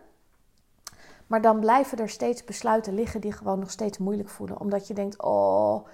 Maar 1.28 1.42
dan 1.42 1.60
blijven 1.60 1.98
er 1.98 2.10
steeds 2.10 2.44
besluiten 2.44 2.94
liggen 2.94 3.22
die 3.22 3.32
gewoon 3.32 3.60
nog 3.60 3.72
steeds 3.72 3.98
moeilijk 3.98 4.30
voelen. 4.30 4.60
Omdat 4.60 4.88
je 4.88 4.94
denkt, 4.94 5.22
oh, 5.22 5.88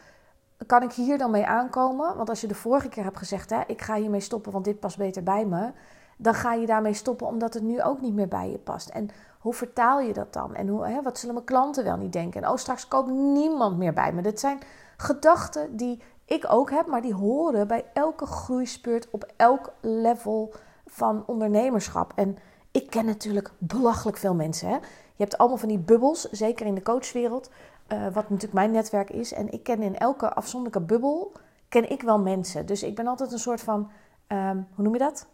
kan 0.65 0.83
ik 0.83 0.91
hier 0.91 1.17
dan 1.17 1.31
mee 1.31 1.45
aankomen? 1.45 2.15
Want 2.15 2.29
als 2.29 2.41
je 2.41 2.47
de 2.47 2.55
vorige 2.55 2.89
keer 2.89 3.03
hebt 3.03 3.17
gezegd, 3.17 3.49
hè, 3.49 3.61
ik 3.67 3.81
ga 3.81 3.95
hiermee 3.95 4.19
stoppen, 4.19 4.51
want 4.51 4.65
dit 4.65 4.79
past 4.79 4.97
beter 4.97 5.23
bij 5.23 5.45
me. 5.45 5.71
Dan 6.17 6.33
ga 6.33 6.53
je 6.53 6.65
daarmee 6.65 6.93
stoppen 6.93 7.27
omdat 7.27 7.53
het 7.53 7.63
nu 7.63 7.81
ook 7.83 8.01
niet 8.01 8.13
meer 8.13 8.27
bij 8.27 8.51
je 8.51 8.57
past. 8.57 8.89
En 8.89 9.09
hoe 9.39 9.53
vertaal 9.53 9.99
je 9.99 10.13
dat 10.13 10.33
dan? 10.33 10.55
En 10.55 10.67
hoe, 10.67 10.87
hè, 10.87 11.01
wat 11.01 11.17
zullen 11.17 11.35
mijn 11.35 11.45
klanten 11.45 11.83
wel 11.83 11.97
niet 11.97 12.13
denken? 12.13 12.43
En 12.43 12.49
oh, 12.49 12.57
straks 12.57 12.87
koopt 12.87 13.09
niemand 13.09 13.77
meer 13.77 13.93
bij 13.93 14.13
me. 14.13 14.21
Dit 14.21 14.39
zijn 14.39 14.59
gedachten 14.97 15.77
die 15.77 16.01
ik 16.25 16.45
ook 16.49 16.69
heb, 16.69 16.87
maar 16.87 17.01
die 17.01 17.13
horen 17.13 17.67
bij 17.67 17.85
elke 17.93 18.25
groeispeurt 18.25 19.07
op 19.11 19.31
elk 19.35 19.73
level 19.81 20.53
van 20.85 21.23
ondernemerschap. 21.25 22.11
En 22.15 22.37
ik 22.71 22.89
ken 22.89 23.05
natuurlijk 23.05 23.51
belachelijk 23.57 24.17
veel 24.17 24.33
mensen. 24.33 24.67
Hè? 24.67 24.75
Je 24.75 25.25
hebt 25.25 25.37
allemaal 25.37 25.57
van 25.57 25.69
die 25.69 25.79
bubbels, 25.79 26.29
zeker 26.29 26.65
in 26.65 26.75
de 26.75 26.81
coachwereld, 26.81 27.49
uh, 27.93 28.03
wat 28.03 28.29
natuurlijk 28.29 28.53
mijn 28.53 28.71
netwerk 28.71 29.09
is. 29.09 29.33
En 29.33 29.51
ik 29.51 29.63
ken 29.63 29.81
in 29.81 29.97
elke 29.97 30.33
afzonderlijke 30.33 30.87
bubbel, 30.87 31.31
ken 31.69 31.89
ik 31.89 32.01
wel 32.01 32.19
mensen. 32.19 32.65
Dus 32.65 32.83
ik 32.83 32.95
ben 32.95 33.07
altijd 33.07 33.31
een 33.31 33.39
soort 33.39 33.61
van, 33.61 33.89
um, 34.27 34.67
hoe 34.75 34.83
noem 34.83 34.93
je 34.93 34.99
dat? 34.99 35.27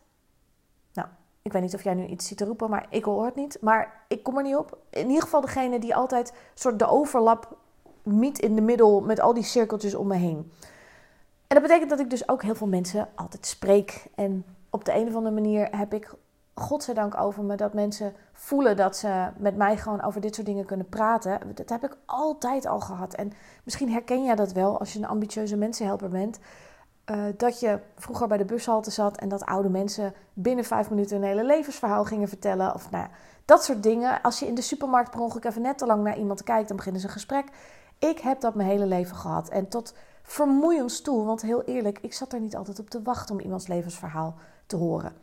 Nou, 0.93 1.07
ik 1.41 1.51
weet 1.51 1.61
niet 1.61 1.73
of 1.73 1.83
jij 1.83 1.93
nu 1.93 2.05
iets 2.05 2.27
ziet 2.27 2.37
te 2.37 2.45
roepen, 2.45 2.69
maar 2.69 2.87
ik 2.89 3.03
hoor 3.03 3.25
het 3.25 3.35
niet. 3.35 3.57
Maar 3.61 4.03
ik 4.07 4.23
kom 4.23 4.37
er 4.37 4.43
niet 4.43 4.55
op. 4.55 4.77
In 4.89 5.07
ieder 5.07 5.21
geval 5.21 5.41
degene 5.41 5.79
die 5.79 5.95
altijd 5.95 6.33
soort 6.53 6.79
de 6.79 6.87
overlap 6.87 7.57
meet 8.03 8.39
in 8.39 8.55
de 8.55 8.61
middel 8.61 9.01
met 9.01 9.19
al 9.19 9.33
die 9.33 9.43
cirkeltjes 9.43 9.95
om 9.95 10.07
me 10.07 10.15
heen. 10.15 10.51
En 11.47 11.61
dat 11.61 11.61
betekent 11.61 11.89
dat 11.89 11.99
ik 11.99 12.09
dus 12.09 12.29
ook 12.29 12.43
heel 12.43 12.55
veel 12.55 12.67
mensen 12.67 13.07
altijd 13.15 13.45
spreek. 13.45 14.05
En 14.15 14.45
op 14.69 14.85
de 14.85 14.93
een 14.93 15.07
of 15.07 15.15
andere 15.15 15.35
manier 15.35 15.77
heb 15.77 15.93
ik 15.93 16.13
godzijdank 16.55 17.17
over 17.17 17.43
me 17.43 17.55
dat 17.55 17.73
mensen 17.73 18.13
voelen 18.33 18.75
dat 18.75 18.97
ze 18.97 19.29
met 19.37 19.55
mij 19.55 19.77
gewoon 19.77 20.01
over 20.01 20.21
dit 20.21 20.35
soort 20.35 20.47
dingen 20.47 20.65
kunnen 20.65 20.89
praten. 20.89 21.39
Dat 21.53 21.69
heb 21.69 21.83
ik 21.83 21.97
altijd 22.05 22.65
al 22.65 22.79
gehad. 22.79 23.13
En 23.13 23.31
misschien 23.63 23.91
herken 23.91 24.23
jij 24.23 24.35
dat 24.35 24.51
wel 24.51 24.79
als 24.79 24.93
je 24.93 24.99
een 24.99 25.07
ambitieuze 25.07 25.57
mensenhelper 25.57 26.09
bent. 26.09 26.39
Uh, 27.11 27.23
dat 27.37 27.59
je 27.59 27.79
vroeger 27.95 28.27
bij 28.27 28.37
de 28.37 28.45
bushalte 28.45 28.91
zat 28.91 29.17
en 29.17 29.29
dat 29.29 29.45
oude 29.45 29.69
mensen 29.69 30.13
binnen 30.33 30.65
vijf 30.65 30.89
minuten 30.89 31.17
een 31.17 31.23
hele 31.23 31.43
levensverhaal 31.45 32.05
gingen 32.05 32.27
vertellen. 32.27 32.73
Of 32.73 32.91
nou 32.91 33.03
ja, 33.03 33.09
dat 33.45 33.63
soort 33.63 33.83
dingen. 33.83 34.21
Als 34.21 34.39
je 34.39 34.47
in 34.47 34.55
de 34.55 34.61
supermarkt 34.61 35.11
per 35.11 35.19
ongeluk 35.19 35.45
even 35.45 35.61
net 35.61 35.77
te 35.77 35.85
lang 35.85 36.03
naar 36.03 36.17
iemand 36.17 36.43
kijkt, 36.43 36.67
dan 36.67 36.77
beginnen 36.77 37.01
ze 37.01 37.07
een 37.07 37.13
gesprek. 37.13 37.45
Ik 37.99 38.19
heb 38.19 38.41
dat 38.41 38.55
mijn 38.55 38.69
hele 38.69 38.85
leven 38.85 39.15
gehad. 39.15 39.49
En 39.49 39.67
tot 39.67 39.93
vermoeiend 40.23 41.03
toe, 41.03 41.25
want 41.25 41.41
heel 41.41 41.63
eerlijk, 41.63 41.99
ik 42.01 42.13
zat 42.13 42.33
er 42.33 42.39
niet 42.39 42.55
altijd 42.55 42.79
op 42.79 42.89
te 42.89 43.01
wachten 43.01 43.35
om 43.35 43.41
iemands 43.41 43.67
levensverhaal 43.67 44.35
te 44.65 44.75
horen. 44.75 45.13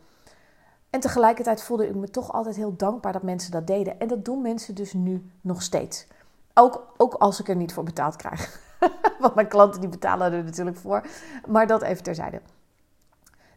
En 0.93 0.99
tegelijkertijd 0.99 1.63
voelde 1.63 1.87
ik 1.87 1.95
me 1.95 2.09
toch 2.09 2.33
altijd 2.33 2.55
heel 2.55 2.75
dankbaar 2.75 3.13
dat 3.13 3.23
mensen 3.23 3.51
dat 3.51 3.67
deden. 3.67 3.99
En 3.99 4.07
dat 4.07 4.25
doen 4.25 4.41
mensen 4.41 4.75
dus 4.75 4.93
nu 4.93 5.29
nog 5.41 5.61
steeds. 5.61 6.07
Ook, 6.53 6.93
ook 6.97 7.13
als 7.13 7.39
ik 7.39 7.49
er 7.49 7.55
niet 7.55 7.73
voor 7.73 7.83
betaald 7.83 8.15
krijg. 8.15 8.59
Want 9.19 9.35
mijn 9.35 9.47
klanten 9.47 9.81
die 9.81 9.89
betalen 9.89 10.33
er 10.33 10.43
natuurlijk 10.43 10.77
voor. 10.77 11.05
Maar 11.47 11.67
dat 11.67 11.81
even 11.81 12.03
terzijde. 12.03 12.41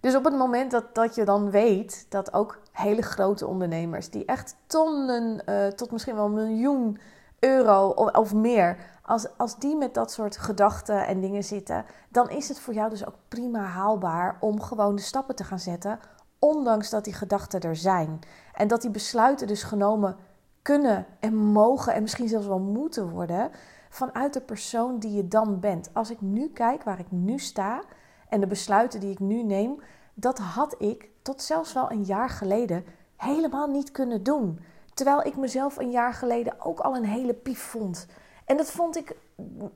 Dus 0.00 0.14
op 0.14 0.24
het 0.24 0.36
moment 0.36 0.70
dat, 0.70 0.94
dat 0.94 1.14
je 1.14 1.24
dan 1.24 1.50
weet 1.50 2.06
dat 2.08 2.32
ook 2.32 2.58
hele 2.72 3.02
grote 3.02 3.46
ondernemers, 3.46 4.10
die 4.10 4.24
echt 4.24 4.56
tonnen 4.66 5.42
uh, 5.48 5.66
tot 5.66 5.90
misschien 5.90 6.14
wel 6.14 6.28
miljoen 6.28 6.98
euro 7.38 7.88
of, 7.88 8.16
of 8.16 8.34
meer, 8.34 8.76
als, 9.02 9.26
als 9.36 9.58
die 9.58 9.76
met 9.76 9.94
dat 9.94 10.12
soort 10.12 10.36
gedachten 10.36 11.06
en 11.06 11.20
dingen 11.20 11.44
zitten, 11.44 11.84
dan 12.08 12.30
is 12.30 12.48
het 12.48 12.60
voor 12.60 12.74
jou 12.74 12.90
dus 12.90 13.06
ook 13.06 13.16
prima 13.28 13.60
haalbaar 13.60 14.36
om 14.40 14.60
gewoon 14.60 14.96
de 14.96 15.02
stappen 15.02 15.36
te 15.36 15.44
gaan 15.44 15.58
zetten 15.58 15.98
ondanks 16.38 16.90
dat 16.90 17.04
die 17.04 17.14
gedachten 17.14 17.60
er 17.60 17.76
zijn. 17.76 18.18
En 18.54 18.68
dat 18.68 18.80
die 18.82 18.90
besluiten 18.90 19.46
dus 19.46 19.62
genomen 19.62 20.16
kunnen 20.62 21.06
en 21.20 21.36
mogen 21.36 21.94
en 21.94 22.02
misschien 22.02 22.28
zelfs 22.28 22.46
wel 22.46 22.58
moeten 22.58 23.10
worden 23.10 23.50
vanuit 23.88 24.32
de 24.32 24.40
persoon 24.40 24.98
die 24.98 25.12
je 25.12 25.28
dan 25.28 25.60
bent. 25.60 25.90
Als 25.92 26.10
ik 26.10 26.20
nu 26.20 26.48
kijk 26.48 26.82
waar 26.82 26.98
ik 26.98 27.10
nu 27.10 27.38
sta 27.38 27.82
en 28.28 28.40
de 28.40 28.46
besluiten 28.46 29.00
die 29.00 29.10
ik 29.10 29.18
nu 29.18 29.42
neem, 29.42 29.80
dat 30.14 30.38
had 30.38 30.74
ik 30.78 31.08
tot 31.22 31.42
zelfs 31.42 31.72
wel 31.72 31.90
een 31.90 32.04
jaar 32.04 32.30
geleden 32.30 32.84
helemaal 33.16 33.66
niet 33.66 33.90
kunnen 33.90 34.22
doen. 34.22 34.60
Terwijl 34.94 35.24
ik 35.24 35.36
mezelf 35.36 35.76
een 35.76 35.90
jaar 35.90 36.14
geleden 36.14 36.60
ook 36.60 36.80
al 36.80 36.96
een 36.96 37.04
hele 37.04 37.34
pief 37.34 37.60
vond. 37.60 38.06
En 38.44 38.56
dat 38.56 38.70
vond 38.70 38.96
ik, 38.96 39.16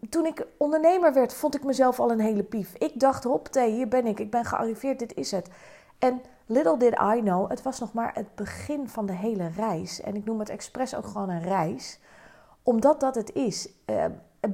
toen 0.09 0.27
ik 0.27 0.47
ondernemer 0.57 1.13
werd, 1.13 1.35
vond 1.35 1.55
ik 1.55 1.65
mezelf 1.65 2.01
al 2.01 2.11
een 2.11 2.21
hele 2.21 2.43
pief. 2.43 2.75
Ik 2.75 3.01
dacht, 3.01 3.25
hopte, 3.25 3.61
hier 3.61 3.89
ben 3.89 4.07
ik, 4.07 4.21
ik 4.21 4.31
ben 4.31 4.45
gearriveerd, 4.45 4.99
dit 4.99 5.15
is 5.15 5.31
het. 5.31 5.49
En 5.99 6.23
little 6.51 6.77
did 6.77 6.93
I 6.93 7.21
know, 7.21 7.51
het 7.51 7.63
was 7.63 7.79
nog 7.79 7.93
maar 7.93 8.15
het 8.15 8.35
begin 8.35 8.89
van 8.89 9.07
de 9.07 9.13
hele 9.13 9.49
reis. 9.49 10.01
En 10.01 10.17
ik 10.17 10.25
noem 10.25 10.39
het 10.39 10.49
expres 10.49 10.95
ook 10.95 11.07
gewoon 11.07 11.29
een 11.29 11.43
reis, 11.43 12.01
omdat 12.63 13.01
dat 13.01 13.15
het 13.15 13.33
is. 13.33 13.69
Uh, 13.87 14.05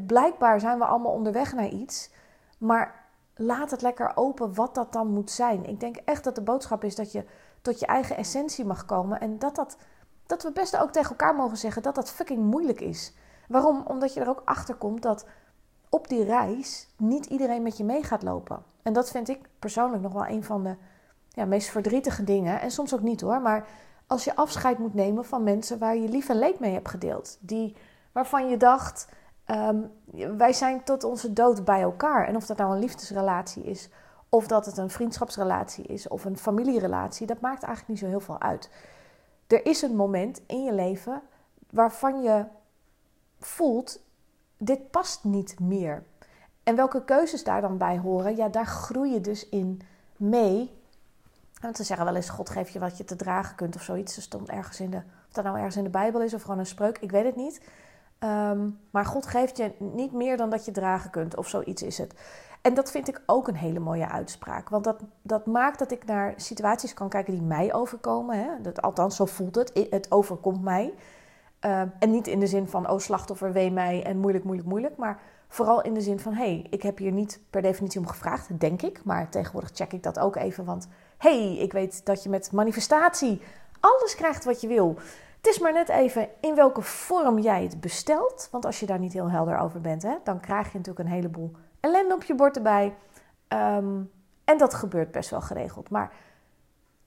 blijkbaar 0.06 0.60
zijn 0.60 0.78
we 0.78 0.84
allemaal 0.84 1.12
onderweg 1.12 1.52
naar 1.52 1.68
iets, 1.68 2.10
maar 2.58 3.04
laat 3.34 3.70
het 3.70 3.82
lekker 3.82 4.12
open 4.14 4.54
wat 4.54 4.74
dat 4.74 4.92
dan 4.92 5.06
moet 5.06 5.30
zijn. 5.30 5.64
Ik 5.64 5.80
denk 5.80 5.96
echt 5.96 6.24
dat 6.24 6.34
de 6.34 6.42
boodschap 6.42 6.84
is 6.84 6.94
dat 6.94 7.12
je 7.12 7.24
tot 7.62 7.80
je 7.80 7.86
eigen 7.86 8.16
essentie 8.16 8.64
mag 8.64 8.84
komen 8.84 9.20
en 9.20 9.38
dat, 9.38 9.54
dat, 9.54 9.76
dat 10.26 10.42
we 10.42 10.52
best 10.52 10.76
ook 10.76 10.90
tegen 10.90 11.10
elkaar 11.10 11.34
mogen 11.34 11.56
zeggen 11.56 11.82
dat 11.82 11.94
dat 11.94 12.10
fucking 12.10 12.42
moeilijk 12.42 12.80
is. 12.80 13.14
Waarom? 13.48 13.82
Omdat 13.86 14.14
je 14.14 14.20
er 14.20 14.28
ook 14.28 14.42
achter 14.44 14.74
komt 14.74 15.02
dat 15.02 15.26
op 15.88 16.08
die 16.08 16.24
reis 16.24 16.88
niet 16.96 17.26
iedereen 17.26 17.62
met 17.62 17.76
je 17.76 17.84
mee 17.84 18.02
gaat 18.02 18.22
lopen. 18.22 18.62
En 18.82 18.92
dat 18.92 19.10
vind 19.10 19.28
ik 19.28 19.48
persoonlijk 19.58 20.02
nog 20.02 20.12
wel 20.12 20.26
een 20.26 20.44
van 20.44 20.62
de 20.62 20.76
ja, 21.36 21.44
meest 21.44 21.68
verdrietige 21.68 22.24
dingen. 22.24 22.60
En 22.60 22.70
soms 22.70 22.94
ook 22.94 23.02
niet 23.02 23.20
hoor. 23.20 23.40
Maar 23.40 23.66
als 24.06 24.24
je 24.24 24.36
afscheid 24.36 24.78
moet 24.78 24.94
nemen 24.94 25.24
van 25.24 25.42
mensen 25.42 25.78
waar 25.78 25.96
je 25.96 26.08
lief 26.08 26.28
en 26.28 26.38
leed 26.38 26.58
mee 26.58 26.72
hebt 26.72 26.88
gedeeld. 26.88 27.38
Die, 27.40 27.76
waarvan 28.12 28.48
je 28.48 28.56
dacht, 28.56 29.08
ehm, 29.44 29.76
wij 30.36 30.52
zijn 30.52 30.84
tot 30.84 31.04
onze 31.04 31.32
dood 31.32 31.64
bij 31.64 31.82
elkaar. 31.82 32.26
En 32.26 32.36
of 32.36 32.46
dat 32.46 32.56
nou 32.56 32.72
een 32.72 32.78
liefdesrelatie 32.78 33.62
is, 33.62 33.88
of 34.28 34.46
dat 34.46 34.66
het 34.66 34.76
een 34.76 34.90
vriendschapsrelatie 34.90 35.84
is, 35.84 36.08
of 36.08 36.24
een 36.24 36.38
familierelatie, 36.38 37.26
dat 37.26 37.40
maakt 37.40 37.62
eigenlijk 37.62 37.88
niet 37.88 37.98
zo 37.98 38.06
heel 38.06 38.26
veel 38.26 38.40
uit. 38.40 38.70
Er 39.46 39.66
is 39.66 39.82
een 39.82 39.96
moment 39.96 40.42
in 40.46 40.64
je 40.64 40.72
leven 40.72 41.22
waarvan 41.70 42.22
je 42.22 42.44
voelt, 43.38 44.00
dit 44.56 44.90
past 44.90 45.24
niet 45.24 45.60
meer. 45.60 46.02
En 46.62 46.76
welke 46.76 47.04
keuzes 47.04 47.44
daar 47.44 47.60
dan 47.60 47.78
bij 47.78 47.98
horen, 47.98 48.36
ja, 48.36 48.48
daar 48.48 48.66
groei 48.66 49.12
je 49.12 49.20
dus 49.20 49.48
in 49.48 49.80
mee 50.16 50.75
want 51.66 51.78
ze 51.78 51.84
zeggen 51.84 52.06
wel 52.06 52.14
eens: 52.14 52.28
God 52.28 52.50
geeft 52.50 52.72
je 52.72 52.78
wat 52.78 52.98
je 52.98 53.04
te 53.04 53.16
dragen 53.16 53.56
kunt 53.56 53.76
of 53.76 53.82
zoiets. 53.82 54.16
Er 54.16 54.22
stond 54.22 54.48
ergens 54.48 54.80
in 54.80 54.90
de. 54.90 54.96
Of 54.96 55.32
dat 55.32 55.44
nou 55.44 55.56
ergens 55.56 55.76
in 55.76 55.84
de 55.84 55.90
Bijbel 55.90 56.22
is 56.22 56.34
of 56.34 56.42
gewoon 56.42 56.58
een 56.58 56.66
spreuk, 56.66 56.98
ik 56.98 57.10
weet 57.10 57.24
het 57.24 57.36
niet. 57.36 57.60
Ehm, 58.18 58.68
maar 58.90 59.04
God 59.04 59.26
geeft 59.26 59.56
je 59.56 59.72
niet 59.78 60.12
meer 60.12 60.36
dan 60.36 60.50
dat 60.50 60.64
je 60.64 60.70
dragen 60.70 61.10
kunt 61.10 61.36
of 61.36 61.48
zoiets 61.48 61.82
is 61.82 61.98
het. 61.98 62.14
En 62.62 62.74
dat 62.74 62.90
vind 62.90 63.08
ik 63.08 63.22
ook 63.26 63.48
een 63.48 63.56
hele 63.56 63.78
mooie 63.78 64.08
uitspraak. 64.08 64.68
Want 64.68 64.84
dat, 64.84 65.00
dat 65.22 65.46
maakt 65.46 65.78
dat 65.78 65.90
ik 65.90 66.04
naar 66.04 66.34
situaties 66.36 66.94
kan 66.94 67.08
kijken 67.08 67.32
die 67.32 67.42
mij 67.42 67.74
overkomen. 67.74 68.38
Hè? 68.38 68.60
Dat, 68.62 68.82
althans, 68.82 69.16
zo 69.16 69.26
voelt 69.26 69.54
het. 69.54 69.86
Het 69.90 70.10
overkomt 70.10 70.62
mij. 70.62 70.94
Ehm, 71.60 71.88
en 71.98 72.10
niet 72.10 72.26
in 72.26 72.40
de 72.40 72.46
zin 72.46 72.68
van, 72.68 72.90
oh 72.90 72.98
slachtoffer, 72.98 73.52
wee 73.52 73.70
mij 73.70 74.04
en 74.04 74.18
moeilijk, 74.18 74.44
moeilijk, 74.44 74.68
moeilijk. 74.68 74.96
Maar 74.96 75.20
vooral 75.56 75.82
in 75.82 75.94
de 75.94 76.00
zin 76.00 76.18
van, 76.18 76.32
hey, 76.32 76.66
ik 76.70 76.82
heb 76.82 76.98
hier 76.98 77.12
niet 77.12 77.40
per 77.50 77.62
definitie 77.62 78.00
om 78.00 78.06
gevraagd, 78.06 78.60
denk 78.60 78.82
ik. 78.82 79.04
Maar 79.04 79.28
tegenwoordig 79.28 79.70
check 79.74 79.92
ik 79.92 80.02
dat 80.02 80.18
ook 80.18 80.36
even, 80.36 80.64
want 80.64 80.88
hey, 81.18 81.56
ik 81.56 81.72
weet 81.72 82.06
dat 82.06 82.22
je 82.22 82.28
met 82.28 82.52
manifestatie 82.52 83.40
alles 83.80 84.14
krijgt 84.14 84.44
wat 84.44 84.60
je 84.60 84.68
wil. 84.68 84.94
Het 85.36 85.46
is 85.46 85.58
maar 85.58 85.72
net 85.72 85.88
even 85.88 86.28
in 86.40 86.54
welke 86.54 86.82
vorm 86.82 87.38
jij 87.38 87.62
het 87.62 87.80
bestelt. 87.80 88.48
Want 88.50 88.64
als 88.64 88.80
je 88.80 88.86
daar 88.86 88.98
niet 88.98 89.12
heel 89.12 89.30
helder 89.30 89.58
over 89.58 89.80
bent, 89.80 90.02
hè, 90.02 90.14
dan 90.24 90.40
krijg 90.40 90.72
je 90.72 90.78
natuurlijk 90.78 91.08
een 91.08 91.14
heleboel 91.14 91.52
ellende 91.80 92.14
op 92.14 92.22
je 92.22 92.34
bord 92.34 92.56
erbij. 92.56 92.94
Ehm, 93.48 94.00
en 94.44 94.58
dat 94.58 94.74
gebeurt 94.74 95.10
best 95.10 95.30
wel 95.30 95.40
geregeld. 95.40 95.90
Maar 95.90 96.12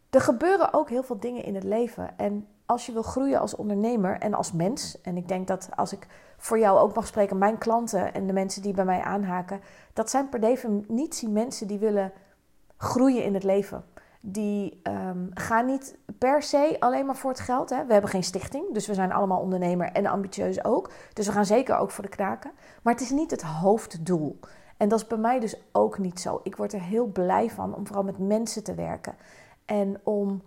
er 0.10 0.22
gebeuren 0.22 0.74
ook 0.74 0.90
heel 0.90 1.04
veel 1.04 1.20
dingen 1.20 1.44
in 1.44 1.56
het 1.56 1.64
leven. 1.64 2.18
En 2.18 2.48
als 2.70 2.86
je 2.86 2.92
wil 2.92 3.02
groeien 3.02 3.40
als 3.40 3.56
ondernemer 3.56 4.20
en 4.20 4.34
als 4.34 4.52
mens, 4.52 5.02
en 5.02 5.18
ik 5.18 5.28
denk 5.28 5.48
dat 5.48 5.70
als 5.76 5.94
ik 5.94 6.08
voor 6.38 6.60
jou 6.60 6.80
ook 6.80 6.96
mag 6.96 7.08
spreken, 7.08 7.38
mijn 7.38 7.58
klanten 7.58 8.14
en 8.14 8.28
de 8.28 8.34
mensen 8.34 8.62
die 8.62 8.74
bij 8.74 8.86
mij 8.86 9.02
aanhaken, 9.02 9.62
dat 9.94 10.10
zijn 10.10 10.30
per 10.30 10.40
definitie 10.40 11.30
mensen 11.30 11.68
die 11.68 11.80
willen 11.80 12.12
groeien 12.78 13.24
in 13.24 13.34
het 13.34 13.44
leven. 13.44 13.84
Die 14.22 14.82
um, 14.84 15.30
gaan 15.34 15.66
niet 15.66 15.98
per 16.18 16.42
se 16.42 16.76
alleen 16.80 17.06
maar 17.06 17.16
voor 17.16 17.30
het 17.30 17.40
geld. 17.40 17.70
Hè. 17.70 17.86
We 17.86 17.92
hebben 17.92 18.12
geen 18.12 18.24
stichting, 18.24 18.74
dus 18.74 18.88
we 18.88 18.94
zijn 18.94 19.12
allemaal 19.12 19.42
ondernemer 19.42 19.92
en 19.92 20.06
ambitieus 20.06 20.64
ook. 20.64 20.92
Dus 21.14 21.26
we 21.26 21.32
gaan 21.32 21.46
zeker 21.46 21.78
ook 21.78 21.92
voor 21.92 22.04
de 22.04 22.10
knaken. 22.10 22.52
Maar 22.82 22.94
het 22.94 23.04
is 23.04 23.12
niet 23.12 23.32
het 23.32 23.42
hoofddoel. 23.42 24.40
En 24.78 24.90
dat 24.90 25.00
is 25.00 25.08
bij 25.08 25.18
mij 25.18 25.40
dus 25.40 25.62
ook 25.72 25.98
niet 25.98 26.20
zo. 26.20 26.40
Ik 26.44 26.56
word 26.56 26.74
er 26.74 26.82
heel 26.82 27.06
blij 27.06 27.50
van 27.50 27.76
om 27.76 27.86
vooral 27.88 28.04
met 28.04 28.18
mensen 28.18 28.64
te 28.64 28.74
werken. 28.74 29.16
En 29.66 30.00
om 30.04 30.42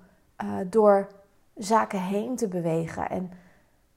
uh, 0.45 0.50
door 0.67 1.21
zaken 1.64 2.00
heen 2.00 2.37
te 2.37 2.49
bewegen. 2.49 3.11
En 3.11 3.31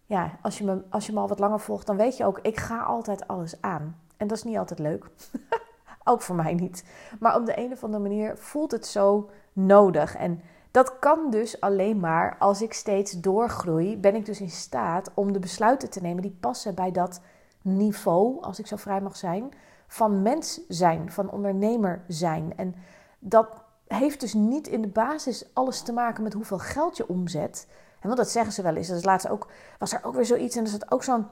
ja, 0.06 0.38
als 0.42 0.58
je, 0.58 0.64
me, 0.64 0.84
als 0.90 1.06
je 1.06 1.14
me 1.14 1.20
al 1.20 1.28
wat 1.28 1.40
langer 1.40 1.60
volgt, 1.60 1.88
dan 1.88 1.98
weet 1.98 2.18
je 2.18 2.26
ook, 2.26 2.40
ik 2.42 2.58
ga 2.58 2.84
altijd 2.84 3.28
alles 3.28 3.62
aan. 3.62 4.00
En 4.18 4.28
dat 4.28 4.38
is 4.38 4.44
niet 4.44 4.58
altijd 4.58 4.80
leuk. 4.80 5.10
ook 6.04 6.22
voor 6.22 6.36
mij 6.36 6.54
niet. 6.54 6.86
Maar 7.20 7.36
op 7.36 7.46
de 7.46 7.58
een 7.58 7.72
of 7.72 7.84
andere 7.84 8.04
manier 8.04 8.38
voelt 8.38 8.72
het 8.72 8.86
zo 8.86 9.30
nodig. 9.54 10.16
En 10.16 10.42
dat 10.72 11.00
kan 11.00 11.30
dus 11.30 11.62
alleen 11.62 12.00
maar 12.00 12.36
als 12.40 12.62
ik 12.62 12.74
steeds 12.74 13.12
doorgroei, 13.12 13.98
ben 13.98 14.16
ik 14.16 14.26
dus 14.26 14.42
in 14.42 14.50
staat 14.50 15.12
om 15.14 15.32
de 15.32 15.40
besluiten 15.40 15.90
te 15.90 16.02
nemen 16.02 16.22
die 16.22 16.38
passen 16.40 16.76
bij 16.76 16.92
dat 16.92 17.22
niveau, 17.62 18.42
als 18.42 18.60
ik 18.60 18.68
zo 18.68 18.76
vrij 18.76 19.02
mag 19.02 19.16
zijn, 19.18 19.54
van 19.88 20.22
mens 20.22 20.62
zijn, 20.68 21.12
van 21.12 21.32
ondernemer 21.32 22.04
zijn. 22.08 22.54
En 22.58 22.76
dat 23.20 23.65
heeft 23.88 24.20
dus 24.20 24.34
niet 24.34 24.68
in 24.68 24.82
de 24.82 24.88
basis 24.88 25.46
alles 25.54 25.82
te 25.82 25.94
maken 25.94 26.24
met 26.24 26.34
hoeveel 26.34 26.60
geld 26.60 26.98
je 26.98 27.08
omzet. 27.08 27.68
En 28.00 28.08
want 28.08 28.18
dat 28.18 28.30
zeggen 28.30 28.54
ze 28.54 28.62
wel 28.62 28.76
eens. 28.76 28.88
Dat 28.88 28.98
is 28.98 29.04
laatst 29.04 29.28
ook, 29.28 29.48
was 29.80 29.94
er 29.94 30.04
ook 30.04 30.16
weer 30.16 30.26
zoiets 30.26 30.56
en 30.56 30.64
er 30.64 30.70
zat 30.70 30.92
ook 30.92 31.04
zo'n 31.04 31.26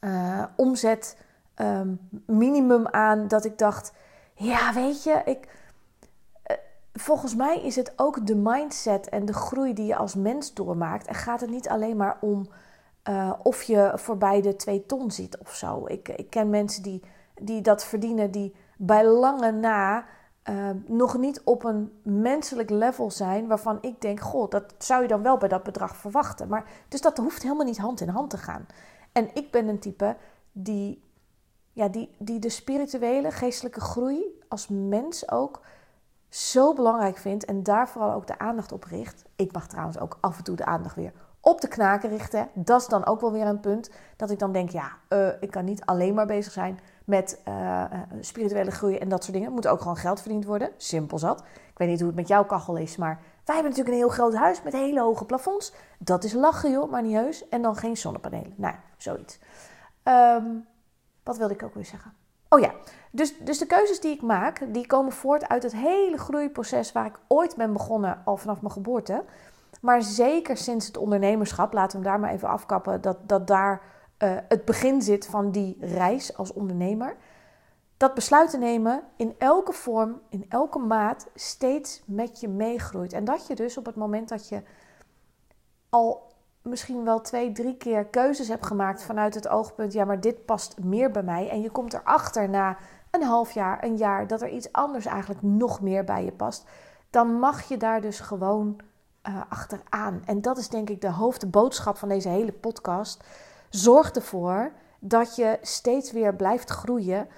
uh, 0.00 0.44
omzet 0.56 1.16
ehm, 1.54 1.94
minimum 2.26 2.86
aan 2.88 3.28
dat 3.28 3.44
ik 3.44 3.58
dacht, 3.58 3.92
ja 4.34 4.72
weet 4.72 5.02
je, 5.02 5.22
ik, 5.24 5.48
eh, 6.42 6.56
volgens 6.92 7.34
mij 7.34 7.60
is 7.62 7.76
het 7.76 7.92
ook 7.96 8.26
de 8.26 8.34
mindset 8.34 9.08
en 9.08 9.24
de 9.24 9.32
groei 9.32 9.74
die 9.74 9.86
je 9.86 9.96
als 9.96 10.14
mens 10.14 10.54
doormaakt. 10.54 11.06
En 11.06 11.14
gaat 11.14 11.40
het 11.40 11.50
niet 11.50 11.68
alleen 11.68 11.96
maar 11.96 12.16
om 12.20 12.48
uh, 13.08 13.32
of 13.42 13.62
je 13.62 13.92
voorbij 13.94 14.40
de 14.40 14.56
twee 14.56 14.86
ton 14.86 15.10
zit 15.10 15.38
of 15.38 15.54
zo. 15.54 15.86
Ik, 15.86 16.08
ik 16.08 16.30
ken 16.30 16.50
mensen 16.50 16.82
die, 16.82 17.02
die 17.34 17.60
dat 17.60 17.84
verdienen, 17.84 18.30
die 18.30 18.54
bij 18.76 19.06
lange 19.06 19.52
na 19.52 20.04
uh, 20.48 20.70
nog 20.86 21.18
niet 21.18 21.40
op 21.44 21.64
een 21.64 21.92
menselijk 22.02 22.70
level 22.70 23.10
zijn 23.10 23.46
waarvan 23.46 23.78
ik 23.80 24.00
denk: 24.00 24.20
Goh, 24.20 24.50
dat 24.50 24.74
zou 24.78 25.02
je 25.02 25.08
dan 25.08 25.22
wel 25.22 25.36
bij 25.36 25.48
dat 25.48 25.62
bedrag 25.62 25.96
verwachten. 25.96 26.48
Maar, 26.48 26.64
dus 26.88 27.00
dat 27.00 27.16
hoeft 27.16 27.42
helemaal 27.42 27.66
niet 27.66 27.78
hand 27.78 28.00
in 28.00 28.08
hand 28.08 28.30
te 28.30 28.38
gaan. 28.38 28.66
En 29.12 29.30
ik 29.34 29.50
ben 29.50 29.68
een 29.68 29.78
type 29.78 30.16
die, 30.52 31.02
ja, 31.72 31.88
die, 31.88 32.14
die 32.18 32.38
de 32.38 32.48
spirituele, 32.48 33.30
geestelijke 33.30 33.80
groei 33.80 34.40
als 34.48 34.68
mens 34.68 35.30
ook 35.30 35.60
zo 36.28 36.74
belangrijk 36.74 37.16
vindt 37.16 37.44
en 37.44 37.62
daar 37.62 37.88
vooral 37.88 38.12
ook 38.12 38.26
de 38.26 38.38
aandacht 38.38 38.72
op 38.72 38.84
richt. 38.84 39.24
Ik 39.36 39.52
mag 39.52 39.68
trouwens 39.68 39.98
ook 39.98 40.18
af 40.20 40.38
en 40.38 40.44
toe 40.44 40.56
de 40.56 40.64
aandacht 40.64 40.94
weer 40.94 41.12
op 41.40 41.60
de 41.60 41.68
knaken 41.68 42.08
richten. 42.10 42.48
Dat 42.54 42.80
is 42.80 42.86
dan 42.86 43.06
ook 43.06 43.20
wel 43.20 43.32
weer 43.32 43.46
een 43.46 43.60
punt 43.60 43.90
dat 44.16 44.30
ik 44.30 44.38
dan 44.38 44.52
denk: 44.52 44.70
ja, 44.70 44.92
uh, 45.08 45.28
ik 45.40 45.50
kan 45.50 45.64
niet 45.64 45.84
alleen 45.84 46.14
maar 46.14 46.26
bezig 46.26 46.52
zijn 46.52 46.78
met 47.06 47.40
uh, 47.48 47.84
spirituele 48.20 48.70
groei 48.70 48.96
en 48.96 49.08
dat 49.08 49.24
soort 49.24 49.36
dingen. 49.36 49.52
Moet 49.52 49.66
ook 49.66 49.80
gewoon 49.80 49.96
geld 49.96 50.20
verdiend 50.20 50.44
worden. 50.44 50.70
Simpel 50.76 51.18
zat. 51.18 51.40
Ik 51.40 51.78
weet 51.78 51.88
niet 51.88 51.98
hoe 51.98 52.08
het 52.08 52.16
met 52.16 52.28
jouw 52.28 52.44
kachel 52.44 52.76
is, 52.76 52.96
maar 52.96 53.20
wij 53.44 53.54
hebben 53.54 53.72
natuurlijk 53.72 53.88
een 53.88 54.02
heel 54.02 54.14
groot 54.16 54.34
huis 54.34 54.62
met 54.62 54.72
hele 54.72 55.00
hoge 55.00 55.24
plafonds. 55.24 55.72
Dat 55.98 56.24
is 56.24 56.32
lachen 56.32 56.70
joh, 56.70 56.90
maar 56.90 57.02
niet 57.02 57.14
heus. 57.14 57.48
En 57.48 57.62
dan 57.62 57.76
geen 57.76 57.96
zonnepanelen. 57.96 58.54
Nou, 58.56 58.74
zoiets. 58.96 59.38
Um, 60.04 60.66
wat 61.22 61.36
wilde 61.36 61.54
ik 61.54 61.62
ook 61.62 61.74
weer 61.74 61.84
zeggen? 61.84 62.12
Oh 62.48 62.60
ja, 62.60 62.72
dus, 63.10 63.38
dus 63.38 63.58
de 63.58 63.66
keuzes 63.66 64.00
die 64.00 64.14
ik 64.14 64.22
maak, 64.22 64.74
die 64.74 64.86
komen 64.86 65.12
voort 65.12 65.48
uit 65.48 65.62
het 65.62 65.72
hele 65.72 66.18
groeiproces 66.18 66.92
waar 66.92 67.06
ik 67.06 67.18
ooit 67.28 67.56
ben 67.56 67.72
begonnen, 67.72 68.22
al 68.24 68.36
vanaf 68.36 68.60
mijn 68.60 68.72
geboorte. 68.72 69.24
Maar 69.80 70.02
zeker 70.02 70.56
sinds 70.56 70.86
het 70.86 70.96
ondernemerschap, 70.96 71.72
laten 71.72 71.98
we 71.98 72.04
hem 72.04 72.12
daar 72.12 72.20
maar 72.20 72.34
even 72.36 72.48
afkappen, 72.48 73.00
dat, 73.00 73.16
dat 73.22 73.46
daar 73.46 73.82
uh, 74.18 74.36
het 74.48 74.64
begin 74.64 75.02
zit 75.02 75.26
van 75.26 75.50
die 75.50 75.76
reis 75.80 76.36
als 76.36 76.52
ondernemer. 76.52 77.16
Dat 77.96 78.14
besluiten 78.14 78.60
nemen 78.60 79.02
in 79.16 79.34
elke 79.38 79.72
vorm, 79.72 80.20
in 80.28 80.46
elke 80.48 80.78
maat, 80.78 81.26
steeds 81.34 82.02
met 82.06 82.40
je 82.40 82.48
meegroeit. 82.48 83.12
En 83.12 83.24
dat 83.24 83.46
je 83.46 83.54
dus 83.54 83.76
op 83.76 83.86
het 83.86 83.96
moment 83.96 84.28
dat 84.28 84.48
je 84.48 84.62
al 85.88 86.34
misschien 86.62 87.04
wel 87.04 87.20
twee, 87.20 87.52
drie 87.52 87.76
keer 87.76 88.04
keuzes 88.04 88.48
hebt 88.48 88.66
gemaakt 88.66 89.02
vanuit 89.02 89.34
het 89.34 89.48
oogpunt, 89.48 89.92
ja, 89.92 90.04
maar 90.04 90.20
dit 90.20 90.44
past 90.44 90.76
meer 90.82 91.10
bij 91.10 91.22
mij. 91.22 91.48
En 91.48 91.60
je 91.60 91.70
komt 91.70 91.92
erachter 91.92 92.48
na 92.48 92.76
een 93.10 93.22
half 93.22 93.50
jaar, 93.50 93.84
een 93.84 93.96
jaar, 93.96 94.26
dat 94.26 94.42
er 94.42 94.48
iets 94.48 94.72
anders 94.72 95.06
eigenlijk 95.06 95.42
nog 95.42 95.80
meer 95.80 96.04
bij 96.04 96.24
je 96.24 96.32
past. 96.32 96.64
Dan 97.10 97.38
mag 97.38 97.68
je 97.68 97.76
daar 97.76 98.00
dus 98.00 98.20
gewoon 98.20 98.80
uh, 99.28 99.40
achteraan. 99.48 100.22
En 100.24 100.40
dat 100.40 100.58
is 100.58 100.68
denk 100.68 100.90
ik 100.90 101.00
de 101.00 101.10
hoofdboodschap 101.10 101.96
van 101.96 102.08
deze 102.08 102.28
hele 102.28 102.52
podcast. 102.52 103.24
Zorg 103.76 104.10
ervoor 104.10 104.72
dat 105.00 105.36
je 105.36 105.58
steeds 105.62 106.12
weer 106.12 106.34
blijft 106.34 106.70
groeien, 106.70 107.28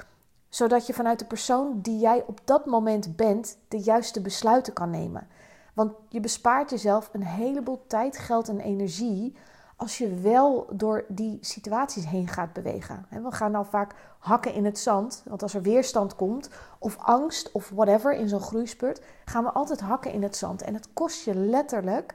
zodat 0.48 0.87
je 0.87 0.92
vanuit 0.94 1.18
de 1.18 1.24
persoon 1.24 1.81
die 1.81 1.98
jij 1.98 2.24
op 2.27 2.40
dat 2.44 2.66
moment 2.66 3.16
bent, 3.16 3.59
de 3.68 3.79
juiste 3.79 4.20
besluiten 4.20 4.72
kan 4.72 4.90
nemen. 4.90 5.27
Want 5.74 5.92
je 6.09 6.20
bespaart 6.20 6.70
jezelf 6.70 7.11
een 7.12 7.24
heleboel 7.24 7.85
tijd, 7.87 8.18
geld 8.18 8.48
en 8.48 8.61
energie 8.61 9.37
als 9.77 9.98
je 9.98 10.14
wel 10.14 10.66
door 10.72 11.05
die 11.09 11.38
situaties 11.40 12.07
heen 12.07 12.29
gaat 12.29 12.53
bewegen. 12.53 13.07
We 13.11 13.33
gaan 13.33 13.53
dan 13.53 13.66
vaak 13.66 13.94
hakken 14.18 14.55
in 14.55 14.64
het 14.64 14.79
zand, 14.79 15.22
want 15.29 15.42
als 15.42 15.55
er 15.55 15.62
weerstand 15.62 16.16
komt, 16.16 16.51
of 16.79 16.96
angst 16.98 17.53
of 17.53 17.70
whatever 17.74 18.12
in 18.14 18.29
zo'n 18.29 18.40
groeispurt, 18.40 19.03
gaan 19.24 19.44
we 19.44 19.53
altijd 19.53 19.81
hakken 19.81 20.12
in 20.12 20.22
het 20.22 20.37
zand. 20.37 20.62
En 20.62 20.74
het 20.74 20.88
kost 20.92 21.24
je 21.24 21.35
letterlijk 21.35 22.14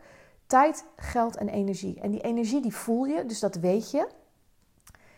Tijd, 0.54 0.86
geld 0.96 1.36
en 1.36 1.50
energie. 1.50 2.00
En 2.00 2.12
die 2.12 2.22
energie 2.22 2.62
die 2.62 2.76
voel 2.76 3.06
je, 3.06 3.26
dus 3.26 3.40
dat 3.40 3.56
weet 3.56 3.92
je. 3.92 4.08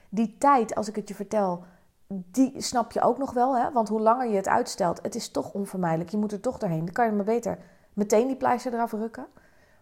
Die 0.10 0.36
tijd, 0.38 0.76
als 0.76 0.88
ik 0.88 0.95
het 0.95 1.08
je 1.08 1.15
vertel, 1.15 1.63
die 2.08 2.62
snap 2.62 2.91
je 2.91 3.02
ook 3.02 3.17
nog 3.17 3.34
wel. 3.34 3.58
Hè? 3.58 3.71
Want 3.71 3.89
hoe 3.89 4.02
langer 4.02 4.28
je 4.28 4.36
het 4.36 4.48
uitstelt, 4.48 5.02
het 5.02 5.15
is 5.15 5.30
toch 5.30 5.54
onvermijdelijk. 5.54 6.10
Je 6.10 6.17
moet 6.17 6.32
er 6.32 6.39
toch 6.39 6.58
doorheen. 6.58 6.86
Dan 6.86 6.93
kan 6.93 7.06
je 7.06 7.12
maar 7.12 7.26
beter 7.26 7.58
meteen 7.93 8.28
die 8.28 8.36
pleister 8.36 8.74
eraf 8.74 8.91
rukken. 8.91 9.26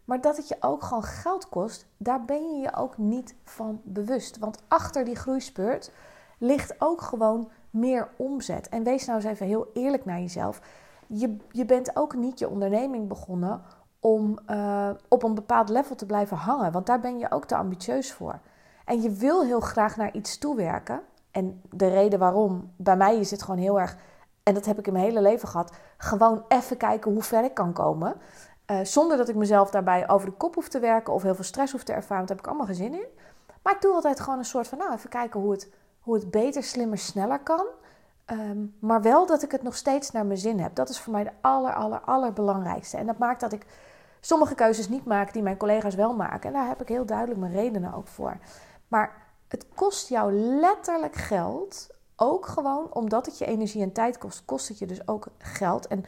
Maar 0.05 0.21
dat 0.21 0.37
het 0.37 0.47
je 0.47 0.55
ook 0.59 0.83
gewoon 0.83 1.03
geld 1.03 1.49
kost, 1.49 1.85
daar 1.97 2.25
ben 2.25 2.53
je 2.53 2.61
je 2.61 2.75
ook 2.75 2.97
niet 2.97 3.35
van 3.43 3.81
bewust. 3.83 4.37
Want 4.37 4.57
achter 4.67 5.05
die 5.05 5.15
groeispurt 5.15 5.91
ligt 6.37 6.75
ook 6.81 7.01
gewoon 7.01 7.49
meer 7.69 8.09
omzet. 8.17 8.69
En 8.69 8.83
wees 8.83 9.05
nou 9.05 9.19
eens 9.19 9.31
even 9.31 9.45
heel 9.45 9.67
eerlijk 9.73 10.05
naar 10.05 10.19
jezelf. 10.19 10.61
Je, 11.07 11.37
je 11.51 11.65
bent 11.65 11.95
ook 11.95 12.15
niet 12.15 12.39
je 12.39 12.49
onderneming 12.49 13.07
begonnen 13.07 13.61
om 14.03 14.39
uh, 14.49 14.89
op 15.07 15.23
een 15.23 15.35
bepaald 15.35 15.69
level 15.69 15.95
te 15.95 16.05
blijven 16.05 16.37
hangen. 16.37 16.71
Want 16.71 16.85
daar 16.85 16.99
ben 16.99 17.19
je 17.19 17.31
ook 17.31 17.45
te 17.45 17.55
ambitieus 17.55 18.13
voor. 18.13 18.39
En 18.85 19.01
je 19.01 19.09
wil 19.09 19.43
heel 19.43 19.59
graag 19.59 19.97
naar 19.97 20.13
iets 20.13 20.37
toewerken. 20.37 21.01
En 21.31 21.61
de 21.69 21.87
reden 21.87 22.19
waarom, 22.19 22.71
bij 22.75 22.97
mij 22.97 23.19
is 23.19 23.31
het 23.31 23.43
gewoon 23.43 23.59
heel 23.59 23.79
erg, 23.79 23.97
en 24.43 24.53
dat 24.53 24.65
heb 24.65 24.79
ik 24.79 24.87
in 24.87 24.93
mijn 24.93 25.05
hele 25.05 25.21
leven 25.21 25.47
gehad, 25.47 25.71
gewoon 25.97 26.43
even 26.47 26.77
kijken 26.77 27.11
hoe 27.11 27.23
ver 27.23 27.43
ik 27.43 27.53
kan 27.53 27.73
komen. 27.73 28.15
Uh, 28.71 28.77
zonder 28.83 29.17
dat 29.17 29.29
ik 29.29 29.35
mezelf 29.35 29.69
daarbij 29.69 30.09
over 30.09 30.29
de 30.29 30.35
kop 30.35 30.55
hoef 30.55 30.67
te 30.67 30.79
werken 30.79 31.13
of 31.13 31.23
heel 31.23 31.35
veel 31.35 31.43
stress 31.43 31.71
hoef 31.71 31.83
te 31.83 31.93
ervaren. 31.93 32.25
Daar 32.25 32.35
heb 32.35 32.45
ik 32.45 32.51
allemaal 32.51 32.67
geen 32.67 32.75
zin 32.75 32.93
in. 32.93 33.07
Maar 33.61 33.73
ik 33.73 33.81
doe 33.81 33.93
altijd 33.93 34.19
gewoon 34.19 34.39
een 34.39 34.45
soort 34.45 34.67
van, 34.67 34.77
nou, 34.77 34.93
even 34.93 35.09
kijken 35.09 35.39
hoe 35.39 35.51
het, 35.51 35.69
hoe 35.99 36.13
het 36.15 36.31
beter, 36.31 36.63
slimmer, 36.63 36.97
sneller 36.97 37.39
kan. 37.39 37.65
Um, 38.31 38.75
maar 38.79 39.01
wel 39.01 39.25
dat 39.25 39.43
ik 39.43 39.51
het 39.51 39.63
nog 39.63 39.75
steeds 39.75 40.11
naar 40.11 40.25
mijn 40.25 40.39
zin 40.39 40.59
heb. 40.59 40.75
Dat 40.75 40.89
is 40.89 40.99
voor 40.99 41.13
mij 41.13 41.23
de 41.23 41.31
aller, 41.41 41.73
aller, 41.73 41.99
allerbelangrijkste. 41.99 42.97
En 42.97 43.05
dat 43.05 43.17
maakt 43.17 43.39
dat 43.39 43.53
ik 43.53 43.65
sommige 44.25 44.55
keuzes 44.55 44.89
niet 44.89 45.05
maak 45.05 45.33
die 45.33 45.41
mijn 45.41 45.57
collega's 45.57 45.95
wel 45.95 46.13
maken. 46.15 46.47
En 46.47 46.53
daar 46.53 46.67
heb 46.67 46.81
ik 46.81 46.87
heel 46.87 47.05
duidelijk 47.05 47.39
mijn 47.39 47.51
redenen 47.51 47.93
ook 47.93 48.07
voor. 48.07 48.37
Maar 48.87 49.23
het 49.47 49.65
kost 49.75 50.09
jou 50.09 50.33
letterlijk 50.33 51.15
geld. 51.15 51.91
Ook 52.15 52.45
gewoon 52.45 52.93
omdat 52.93 53.25
het 53.25 53.37
je 53.37 53.45
energie 53.45 53.81
en 53.81 53.91
tijd 53.91 54.17
kost, 54.17 54.45
kost 54.45 54.67
het 54.67 54.79
je 54.79 54.85
dus 54.85 55.07
ook 55.07 55.27
geld. 55.37 55.87
En 55.87 56.05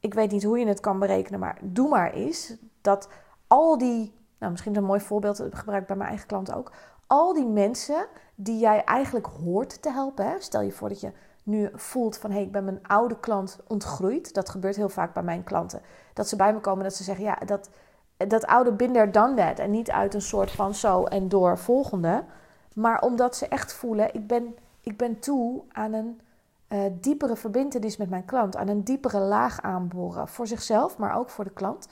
ik 0.00 0.14
weet 0.14 0.30
niet 0.30 0.44
hoe 0.44 0.58
je 0.58 0.66
het 0.66 0.80
kan 0.80 0.98
berekenen, 0.98 1.40
maar 1.40 1.58
doe 1.62 1.88
maar 1.88 2.12
eens 2.12 2.56
dat 2.80 3.08
al 3.46 3.78
die, 3.78 4.14
nou 4.38 4.50
misschien 4.52 4.76
een 4.76 4.84
mooi 4.84 5.00
voorbeeld, 5.00 5.36
dat 5.36 5.46
ik 5.46 5.64
bij 5.64 5.96
mijn 5.96 6.08
eigen 6.08 6.26
klanten 6.26 6.54
ook. 6.54 6.72
Al 7.06 7.34
die 7.34 7.46
mensen 7.46 8.06
die 8.34 8.58
jij 8.58 8.84
eigenlijk 8.84 9.26
hoort 9.26 9.82
te 9.82 9.90
helpen. 9.90 10.42
Stel 10.42 10.60
je 10.60 10.72
voor 10.72 10.88
dat 10.88 11.00
je 11.00 11.12
nu 11.46 11.70
voelt 11.74 12.18
van 12.18 12.30
hé, 12.30 12.36
hey, 12.36 12.44
ik 12.44 12.52
ben 12.52 12.64
mijn 12.64 12.86
oude 12.86 13.20
klant 13.20 13.58
ontgroeid. 13.66 14.34
Dat 14.34 14.48
gebeurt 14.48 14.76
heel 14.76 14.88
vaak 14.88 15.14
bij 15.14 15.22
mijn 15.22 15.44
klanten. 15.44 15.80
Dat 16.12 16.28
ze 16.28 16.36
bij 16.36 16.52
me 16.52 16.60
komen 16.60 16.84
dat 16.84 16.94
ze 16.94 17.04
zeggen, 17.04 17.24
ja, 17.24 17.34
dat, 17.34 17.70
dat 18.16 18.46
oude 18.46 18.72
binder 18.72 19.12
dan 19.12 19.36
dat. 19.36 19.58
En 19.58 19.70
niet 19.70 19.90
uit 19.90 20.14
een 20.14 20.22
soort 20.22 20.50
van 20.50 20.74
zo 20.74 21.04
en 21.04 21.28
door 21.28 21.58
volgende. 21.58 22.24
Maar 22.74 23.00
omdat 23.00 23.36
ze 23.36 23.48
echt 23.48 23.72
voelen, 23.72 24.14
ik 24.14 24.26
ben, 24.26 24.56
ik 24.80 24.96
ben 24.96 25.18
toe 25.18 25.62
aan 25.72 25.92
een 25.92 26.20
uh, 26.68 26.80
diepere 27.00 27.36
verbindenis 27.36 27.96
met 27.96 28.10
mijn 28.10 28.24
klant. 28.24 28.56
Aan 28.56 28.68
een 28.68 28.84
diepere 28.84 29.18
laag 29.18 29.62
aanboren. 29.62 30.28
Voor 30.28 30.46
zichzelf, 30.46 30.98
maar 30.98 31.16
ook 31.16 31.30
voor 31.30 31.44
de 31.44 31.50
klant. 31.50 31.88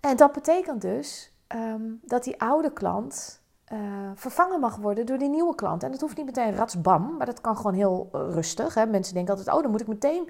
En 0.00 0.16
dat 0.16 0.32
betekent 0.32 0.80
dus 0.80 1.32
ehm, 1.46 1.82
dat 2.02 2.24
die 2.24 2.40
oude 2.40 2.72
klant 2.72 3.40
uh, 3.72 3.78
vervangen 4.14 4.60
mag 4.60 4.76
worden 4.76 5.06
door 5.06 5.18
die 5.18 5.28
nieuwe 5.28 5.54
klant. 5.54 5.82
En 5.82 5.90
dat 5.90 6.00
hoeft 6.00 6.16
niet 6.16 6.26
meteen 6.26 6.56
ratsbam, 6.56 7.16
maar 7.16 7.26
dat 7.26 7.40
kan 7.40 7.56
gewoon 7.56 7.74
heel 7.74 8.08
eh, 8.12 8.20
rustig. 8.30 8.74
Hè? 8.74 8.86
Mensen 8.86 9.14
denken 9.14 9.36
altijd, 9.36 9.56
oh, 9.56 9.62
dan 9.62 9.70
moet 9.70 9.80
ik 9.80 9.86
meteen 9.86 10.28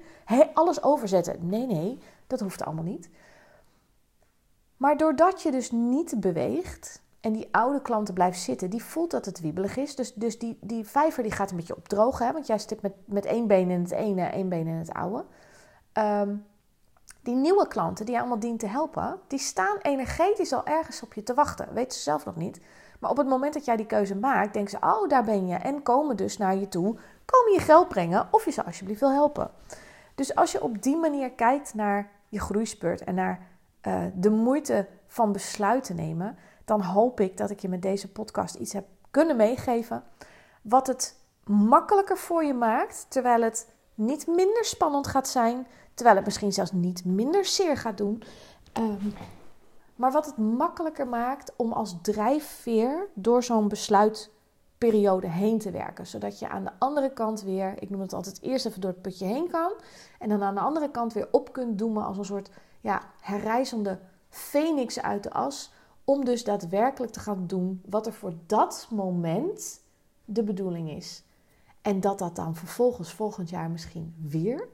alles 0.55 0.83
overzetten. 0.83 1.49
Nee, 1.49 1.67
nee, 1.67 1.99
dat 2.27 2.41
hoeft 2.41 2.65
allemaal 2.65 2.85
niet. 2.85 3.09
Maar 4.77 4.97
doordat 4.97 5.43
je 5.43 5.51
dus 5.51 5.71
niet 5.71 6.21
beweegt 6.21 7.03
en 7.21 7.33
die 7.33 7.49
oude 7.51 7.83
klanten 7.83 8.15
blijft 8.15 8.41
zitten, 8.41 8.71
die 8.71 8.85
voelt 8.85 9.11
dat 9.11 9.25
het 9.25 9.41
wiebelig 9.41 9.77
is. 9.77 9.97
Dus, 9.97 10.15
dus 10.15 10.39
die, 10.39 10.59
die 10.61 10.87
vijver 10.87 11.23
die 11.23 11.33
gaat 11.33 11.51
een 11.51 11.57
beetje 11.57 11.77
opdrogen, 11.77 12.27
hè? 12.27 12.33
want 12.33 12.47
jij 12.47 12.59
zit 12.59 12.83
met, 12.83 12.93
met 13.05 13.25
één 13.25 13.47
been 13.47 13.71
in 13.71 13.81
het 13.81 13.91
ene, 13.91 14.23
één 14.23 14.49
been 14.49 14.67
in 14.67 14.75
het 14.75 14.93
oude. 14.93 15.25
Ehm, 15.93 16.37
die 17.23 17.35
nieuwe 17.35 17.69
klanten 17.69 18.05
die 18.05 18.15
je 18.15 18.21
allemaal 18.21 18.39
dient 18.39 18.61
te 18.61 18.67
helpen, 18.67 19.21
die 19.27 19.39
staan 19.39 19.77
energetisch 19.83 20.53
al 20.53 20.67
ergens 20.67 21.03
op 21.03 21.15
je 21.15 21.23
te 21.23 21.35
wachten. 21.35 21.75
Weten 21.75 21.97
ze 21.97 22.03
zelf 22.03 22.25
nog 22.25 22.37
niet. 22.37 22.61
Maar 22.99 23.11
op 23.11 23.17
het 23.17 23.27
moment 23.27 23.55
dat 23.55 23.65
jij 23.65 23.77
die 23.77 23.87
keuze 23.87 24.17
maakt, 24.17 24.53
denken 24.53 24.71
ze: 24.71 24.87
Oh, 24.87 25.09
daar 25.09 25.25
ben 25.25 25.47
je. 25.47 25.55
En 25.55 25.83
komen 25.83 26.17
dus 26.17 26.37
naar 26.37 26.57
je 26.57 26.69
toe, 26.69 26.97
komen 27.25 27.53
je 27.53 27.61
geld 27.61 27.89
brengen 27.89 28.29
of 28.31 28.45
je 28.45 28.51
ze 28.51 28.65
alsjeblieft 28.65 29.01
wil 29.01 29.13
helpen. 29.13 29.51
Dus 30.15 30.35
als 30.35 30.53
je 30.53 30.63
op 30.63 30.83
die 30.83 30.97
manier 30.97 31.31
kijkt 31.31 31.75
naar 31.75 32.11
je 32.29 32.41
groeispurt 32.41 33.05
en 33.05 33.15
naar 33.15 33.47
uh, 33.87 34.03
de 34.15 34.31
moeite 34.31 34.87
van 35.07 35.33
besluiten 35.33 35.97
nemen, 35.97 36.39
dan 36.65 36.81
hoop 36.83 37.21
ik 37.21 37.37
dat 37.37 37.51
ik 37.51 37.61
je 37.61 37.69
met 37.69 37.83
deze 37.83 38.13
podcast 38.13 38.55
iets 38.55 38.73
heb 38.73 38.85
kunnen 39.11 39.37
meegeven. 39.37 40.03
Wat 40.63 40.87
het 40.87 41.17
makkelijker 41.45 42.19
voor 42.19 42.45
je 42.45 42.55
maakt, 42.55 43.07
terwijl 43.09 43.43
het 43.43 43.69
niet 43.95 44.27
minder 44.27 44.65
spannend 44.65 45.07
gaat 45.07 45.29
zijn, 45.29 45.67
terwijl 45.95 46.17
het 46.17 46.25
misschien 46.25 46.53
zelfs 46.53 46.73
niet 46.73 47.05
minder 47.05 47.45
zeer 47.45 47.77
gaat 47.77 47.99
doen. 47.99 48.23
Um, 48.79 49.15
maar 49.97 50.13
wat 50.13 50.27
het 50.27 50.37
makkelijker 50.37 51.09
maakt 51.09 51.53
om 51.57 51.73
als 51.73 51.97
drijfveer 52.03 53.09
door 53.15 53.43
zo'n 53.43 53.69
besluitperiode 53.69 55.29
heen 55.29 55.59
te 55.59 55.71
werken. 55.71 56.07
Zodat 56.07 56.39
je 56.39 56.49
aan 56.49 56.65
de 56.65 56.73
andere 56.79 57.13
kant 57.13 57.43
weer, 57.43 57.83
ik 57.83 57.91
noem 57.91 58.01
het 58.01 58.13
altijd 58.13 58.43
eerst 58.43 58.67
even 58.67 58.81
door 58.81 58.91
het 58.91 59.03
putje 59.03 59.27
heen 59.27 59.51
kan. 59.51 59.73
En 60.19 60.29
dan 60.29 60.43
aan 60.43 60.55
de 60.55 60.61
andere 60.61 60.91
kant 60.91 61.13
weer 61.13 61.29
op 61.31 61.53
kunt 61.53 61.79
doemen 61.79 62.05
als 62.05 62.19
een 62.19 62.25
soort 62.25 62.51
ja, 62.81 63.03
herrijzende 63.21 63.99
phoenix 64.29 65.01
uit 65.01 65.23
de 65.23 65.31
as. 65.31 65.73
Om 66.05 66.25
dus 66.25 66.45
daadwerkelijk 66.45 67.13
te 67.13 67.21
gaan 67.21 67.47
doen 67.47 67.83
wat 67.89 68.07
er 68.07 68.13
voor 68.13 68.33
dat 68.47 68.89
moment 68.91 69.81
de 70.25 70.43
bedoeling 70.43 70.91
is. 70.91 71.25
En 71.83 72.01
dat 72.01 72.19
dat 72.19 72.37
dan 72.37 72.55
vervolgens 72.55 73.13
volgend 73.13 73.51
jaar 73.51 73.71
misschien 73.71 74.15
weer 74.21 74.69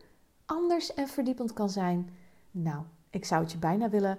anders 0.47 0.95
en 0.95 1.09
verdiepend 1.09 1.53
kan 1.53 1.71
zijn. 1.71 2.11
Nou, 2.51 2.83
ik 3.11 3.25
zou 3.25 3.43
het 3.43 3.53
je 3.53 3.59
bijna 3.59 3.89
willen 3.89 4.19